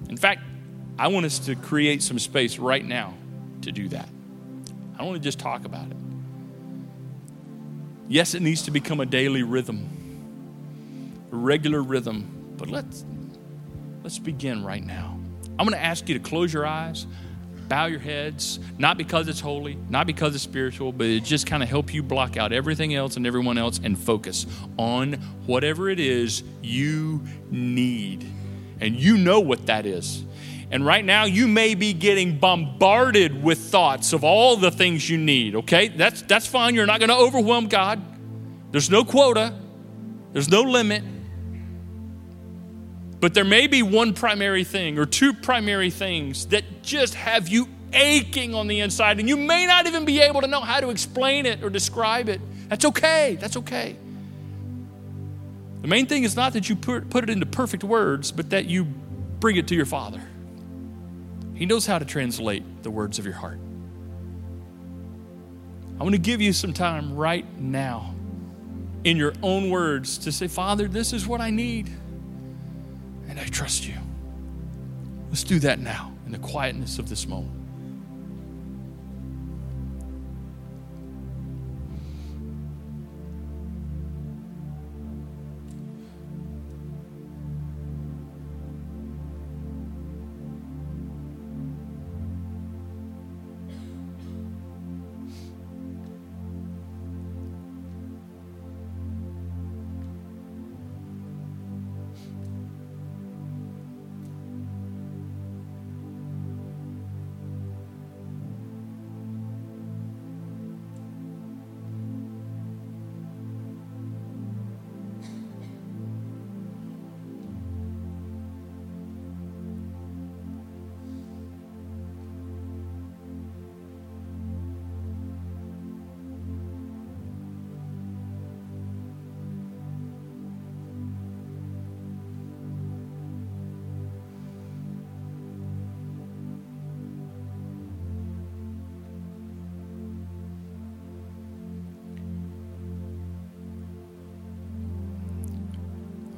In 0.10 0.18
fact, 0.18 0.42
I 0.98 1.10
want 1.10 1.28
us 1.28 1.38
to 1.46 1.54
create 1.56 2.02
some 2.02 2.18
space 2.18 2.58
right 2.58 2.84
now 2.84 3.14
to 3.64 3.72
do 3.72 3.88
that. 3.90 4.08
I 4.94 4.98
don't 4.98 5.08
want 5.08 5.22
to 5.22 5.24
just 5.24 5.40
talk 5.40 5.66
about 5.66 5.88
it. 5.88 5.98
Yes, 8.08 8.36
it 8.36 8.42
needs 8.42 8.64
to 8.64 8.72
become 8.72 9.00
a 9.00 9.06
daily 9.06 9.44
rhythm, 9.44 9.90
a 11.32 11.36
regular 11.36 11.82
rhythm, 11.82 12.56
but 12.58 12.70
let's 12.70 13.06
let's 14.04 14.20
begin 14.20 14.64
right 14.64 14.84
now. 14.84 15.18
I'm 15.58 15.66
going 15.66 15.78
to 15.78 15.84
ask 15.84 16.08
you 16.10 16.18
to 16.18 16.20
close 16.20 16.54
your 16.54 16.66
eyes, 16.66 17.06
bow 17.68 17.86
your 17.86 18.00
heads, 18.00 18.60
not 18.78 18.98
because 18.98 19.28
it's 19.28 19.40
holy, 19.40 19.78
not 19.90 20.08
because 20.08 20.36
it's 20.36 20.44
spiritual, 20.44 20.92
but 20.92 21.08
it 21.08 21.24
just 21.24 21.48
kind 21.48 21.64
of 21.64 21.70
help 21.70 21.94
you 21.94 22.04
block 22.04 22.38
out 22.38 22.52
everything 22.52 22.94
else 22.94 23.18
and 23.18 23.26
everyone 23.26 23.58
else 23.58 23.80
and 23.84 23.98
focus 23.98 24.46
on 24.78 25.14
whatever 25.46 25.90
it 25.90 26.00
is 26.00 26.44
you 26.62 27.24
need. 27.50 28.26
And 28.82 28.96
you 28.96 29.18
know 29.18 29.40
what 29.40 29.68
that 29.68 29.86
is. 29.86 30.26
And 30.74 30.84
right 30.84 31.06
now, 31.06 31.26
you 31.26 31.48
may 31.48 31.76
be 31.76 31.94
getting 31.94 32.40
bombarded 32.40 33.44
with 33.44 33.60
thoughts 33.60 34.12
of 34.12 34.24
all 34.24 34.58
the 34.58 34.72
things 34.72 35.08
you 35.08 35.20
need, 35.20 35.54
okay? 35.54 35.90
That's, 35.90 36.24
that's 36.24 36.48
fine. 36.48 36.74
You're 36.74 36.88
not 36.88 37.00
going 37.00 37.12
to 37.12 37.16
overwhelm 37.16 37.68
God. 37.68 38.02
There's 38.72 38.90
no 38.90 39.06
quota, 39.06 39.54
there's 40.32 40.50
no 40.50 40.64
limit. 40.64 41.04
But 43.20 43.36
there 43.36 43.44
may 43.44 43.68
be 43.68 43.84
one 43.84 44.16
primary 44.16 44.64
thing 44.64 44.98
or 44.98 45.06
two 45.06 45.32
primary 45.32 45.92
things 45.92 46.48
that 46.48 46.64
just 46.82 47.14
have 47.14 47.48
you 47.48 47.68
aching 47.94 48.56
on 48.56 48.68
the 48.68 48.80
inside, 48.80 49.20
and 49.20 49.30
you 49.30 49.38
may 49.38 49.68
not 49.68 49.86
even 49.86 50.06
be 50.06 50.22
able 50.22 50.42
to 50.42 50.48
know 50.48 50.62
how 50.62 50.80
to 50.80 50.90
explain 50.90 51.46
it 51.46 51.64
or 51.64 51.70
describe 51.70 52.30
it. 52.30 52.42
That's 52.70 52.86
okay. 52.86 53.38
That's 53.40 53.58
okay. 53.58 53.96
The 55.84 55.88
main 55.88 56.08
thing 56.08 56.24
is 56.24 56.36
not 56.36 56.54
that 56.54 56.68
you 56.68 56.76
put, 56.76 57.12
put 57.12 57.24
it 57.24 57.30
into 57.30 57.46
perfect 57.46 57.84
words, 57.84 58.32
but 58.32 58.50
that 58.50 58.66
you 58.66 58.86
bring 59.40 59.58
it 59.58 59.68
to 59.68 59.76
your 59.76 59.86
Father. 59.86 60.22
He 61.54 61.66
knows 61.66 61.86
how 61.86 62.00
to 62.00 62.06
translate 62.06 62.84
the 62.84 62.92
words 62.92 63.20
of 63.20 63.26
your 63.26 63.36
heart. 63.36 63.60
I 66.00 66.04
want 66.04 66.16
to 66.16 66.22
give 66.22 66.42
you 66.42 66.54
some 66.54 66.74
time 66.74 67.16
right 67.16 67.46
now 67.60 68.16
in 69.04 69.18
your 69.18 69.34
own 69.44 69.70
words 69.70 70.18
to 70.20 70.32
say, 70.32 70.48
Father, 70.48 70.88
this 70.88 71.14
is 71.14 71.28
what 71.28 71.42
I 71.42 71.50
need, 71.50 71.90
and 73.30 73.40
I 73.40 73.46
trust 73.46 73.88
you. 73.88 73.96
Let's 75.30 75.44
do 75.44 75.60
that 75.60 75.80
now 75.80 76.14
in 76.26 76.32
the 76.32 76.40
quietness 76.40 77.00
of 77.00 77.10
this 77.10 77.28
moment. 77.28 77.63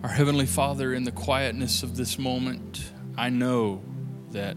Our 0.05 0.11
Heavenly 0.11 0.45
Father, 0.45 0.93
in 0.93 1.03
the 1.03 1.11
quietness 1.11 1.81
of 1.81 1.97
this 1.97 2.19
moment, 2.19 2.91
I 3.17 3.29
know 3.29 3.81
that 4.33 4.55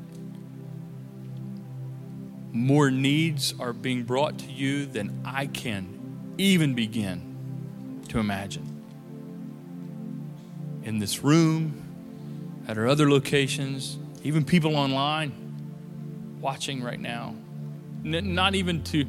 more 2.53 2.91
needs 2.91 3.55
are 3.59 3.73
being 3.73 4.03
brought 4.03 4.39
to 4.41 4.53
you 4.53 4.85
than 4.85 5.23
I 5.25 5.47
can 5.47 6.35
even 6.37 6.75
begin 6.75 8.05
to 8.11 8.19
imagine. 8.19 8.85
In 10.83 10.99
this 10.99 11.25
room, 11.25 11.83
at 12.69 12.77
our 12.77 12.87
other 12.87 13.09
locations, 13.11 13.97
even 14.25 14.45
people 14.45 14.77
online 14.77 15.33
watching 16.43 16.83
right 16.83 17.01
now, 17.01 17.35
not 18.03 18.55
even 18.55 18.85
to 18.85 19.07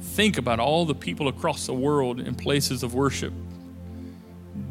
think 0.00 0.38
about 0.38 0.60
all 0.60 0.86
the 0.86 0.94
people 0.94 1.28
across 1.28 1.66
the 1.66 1.74
world 1.74 2.20
in 2.20 2.34
places 2.34 2.82
of 2.82 2.94
worship 2.94 3.34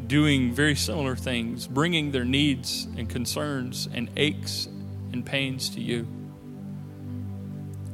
doing 0.06 0.52
very 0.52 0.74
similar 0.74 1.16
things, 1.16 1.66
bringing 1.66 2.12
their 2.12 2.24
needs 2.24 2.86
and 2.96 3.08
concerns 3.08 3.88
and 3.92 4.10
aches 4.16 4.66
and 5.12 5.24
pains 5.24 5.70
to 5.70 5.80
you. 5.80 6.06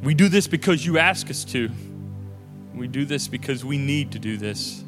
We 0.02 0.14
do 0.14 0.28
this 0.28 0.46
because 0.46 0.84
you 0.84 0.98
ask 0.98 1.30
us 1.30 1.44
to. 1.44 1.70
We 2.74 2.88
do 2.88 3.04
this 3.04 3.28
because 3.28 3.64
we 3.64 3.78
need 3.78 4.12
to 4.12 4.18
do 4.18 4.36
this. 4.36 4.82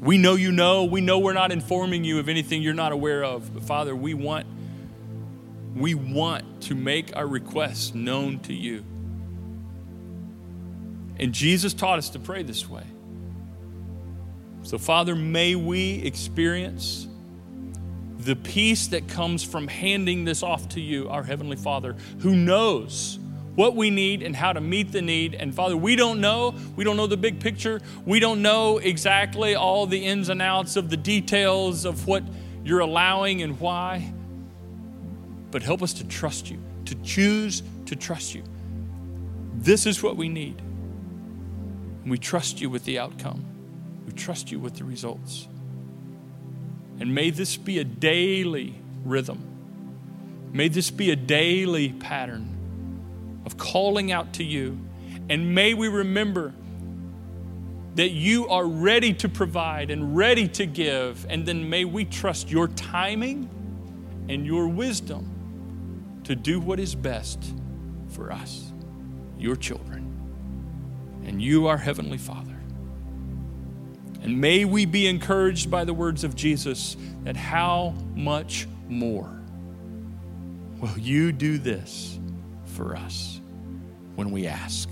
We 0.00 0.18
know 0.18 0.34
you 0.34 0.52
know. 0.52 0.84
We 0.84 1.00
know 1.00 1.18
we're 1.18 1.32
not 1.32 1.52
informing 1.52 2.04
you 2.04 2.18
of 2.18 2.28
anything 2.28 2.62
you're 2.62 2.74
not 2.74 2.92
aware 2.92 3.24
of. 3.24 3.52
But 3.52 3.64
Father, 3.64 3.94
we 3.94 4.14
want 4.14 4.46
we 5.74 5.94
want 5.94 6.62
to 6.62 6.74
make 6.74 7.14
our 7.14 7.26
requests 7.26 7.94
known 7.94 8.38
to 8.40 8.54
you. 8.54 8.82
And 11.18 11.32
Jesus 11.32 11.74
taught 11.74 11.98
us 11.98 12.10
to 12.10 12.18
pray 12.18 12.42
this 12.42 12.68
way. 12.68 12.84
So, 14.66 14.78
Father, 14.78 15.14
may 15.14 15.54
we 15.54 16.02
experience 16.02 17.06
the 18.18 18.34
peace 18.34 18.88
that 18.88 19.06
comes 19.06 19.44
from 19.44 19.68
handing 19.68 20.24
this 20.24 20.42
off 20.42 20.70
to 20.70 20.80
you, 20.80 21.08
our 21.08 21.22
Heavenly 21.22 21.54
Father, 21.54 21.94
who 22.18 22.34
knows 22.34 23.20
what 23.54 23.76
we 23.76 23.90
need 23.90 24.24
and 24.24 24.34
how 24.34 24.52
to 24.52 24.60
meet 24.60 24.90
the 24.90 25.02
need. 25.02 25.34
And 25.34 25.54
Father, 25.54 25.76
we 25.76 25.94
don't 25.94 26.20
know. 26.20 26.52
We 26.74 26.82
don't 26.82 26.96
know 26.96 27.06
the 27.06 27.16
big 27.16 27.38
picture. 27.38 27.80
We 28.04 28.18
don't 28.18 28.42
know 28.42 28.78
exactly 28.78 29.54
all 29.54 29.86
the 29.86 30.04
ins 30.04 30.30
and 30.30 30.42
outs 30.42 30.74
of 30.74 30.90
the 30.90 30.96
details 30.96 31.84
of 31.84 32.08
what 32.08 32.24
you're 32.64 32.80
allowing 32.80 33.42
and 33.42 33.60
why. 33.60 34.12
But 35.52 35.62
help 35.62 35.80
us 35.80 35.92
to 35.92 36.04
trust 36.08 36.50
you, 36.50 36.58
to 36.86 36.96
choose 37.04 37.62
to 37.84 37.94
trust 37.94 38.34
you. 38.34 38.42
This 39.54 39.86
is 39.86 40.02
what 40.02 40.16
we 40.16 40.28
need. 40.28 40.58
And 42.02 42.10
we 42.10 42.18
trust 42.18 42.60
you 42.60 42.68
with 42.68 42.84
the 42.84 42.98
outcome 42.98 43.44
trust 44.12 44.50
you 44.50 44.58
with 44.58 44.76
the 44.76 44.84
results. 44.84 45.48
And 46.98 47.14
may 47.14 47.30
this 47.30 47.56
be 47.56 47.78
a 47.78 47.84
daily 47.84 48.74
rhythm. 49.04 49.42
May 50.52 50.68
this 50.68 50.90
be 50.90 51.10
a 51.10 51.16
daily 51.16 51.92
pattern 51.92 53.42
of 53.44 53.58
calling 53.58 54.12
out 54.12 54.34
to 54.34 54.44
you. 54.44 54.78
And 55.28 55.54
may 55.54 55.74
we 55.74 55.88
remember 55.88 56.52
that 57.96 58.10
you 58.10 58.48
are 58.48 58.66
ready 58.66 59.12
to 59.14 59.28
provide 59.28 59.90
and 59.90 60.16
ready 60.16 60.48
to 60.48 60.66
give. 60.66 61.26
And 61.28 61.46
then 61.46 61.68
may 61.68 61.84
we 61.84 62.04
trust 62.04 62.50
your 62.50 62.68
timing 62.68 63.48
and 64.28 64.46
your 64.46 64.68
wisdom 64.68 66.20
to 66.24 66.34
do 66.34 66.60
what 66.60 66.80
is 66.80 66.94
best 66.94 67.54
for 68.08 68.32
us, 68.32 68.72
your 69.38 69.56
children, 69.56 70.04
and 71.24 71.40
you, 71.40 71.66
our 71.66 71.78
Heavenly 71.78 72.18
Father. 72.18 72.55
And 74.26 74.40
may 74.40 74.64
we 74.64 74.86
be 74.86 75.06
encouraged 75.06 75.70
by 75.70 75.84
the 75.84 75.94
words 75.94 76.24
of 76.24 76.34
Jesus 76.34 76.96
that 77.22 77.36
how 77.36 77.94
much 78.16 78.66
more 78.88 79.40
will 80.80 80.98
you 80.98 81.30
do 81.30 81.58
this 81.58 82.18
for 82.64 82.96
us 82.96 83.40
when 84.16 84.32
we 84.32 84.48
ask? 84.48 84.90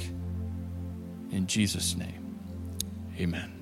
In 1.33 1.49
Jesus' 1.49 1.97
name, 1.97 2.39
amen. 3.19 3.54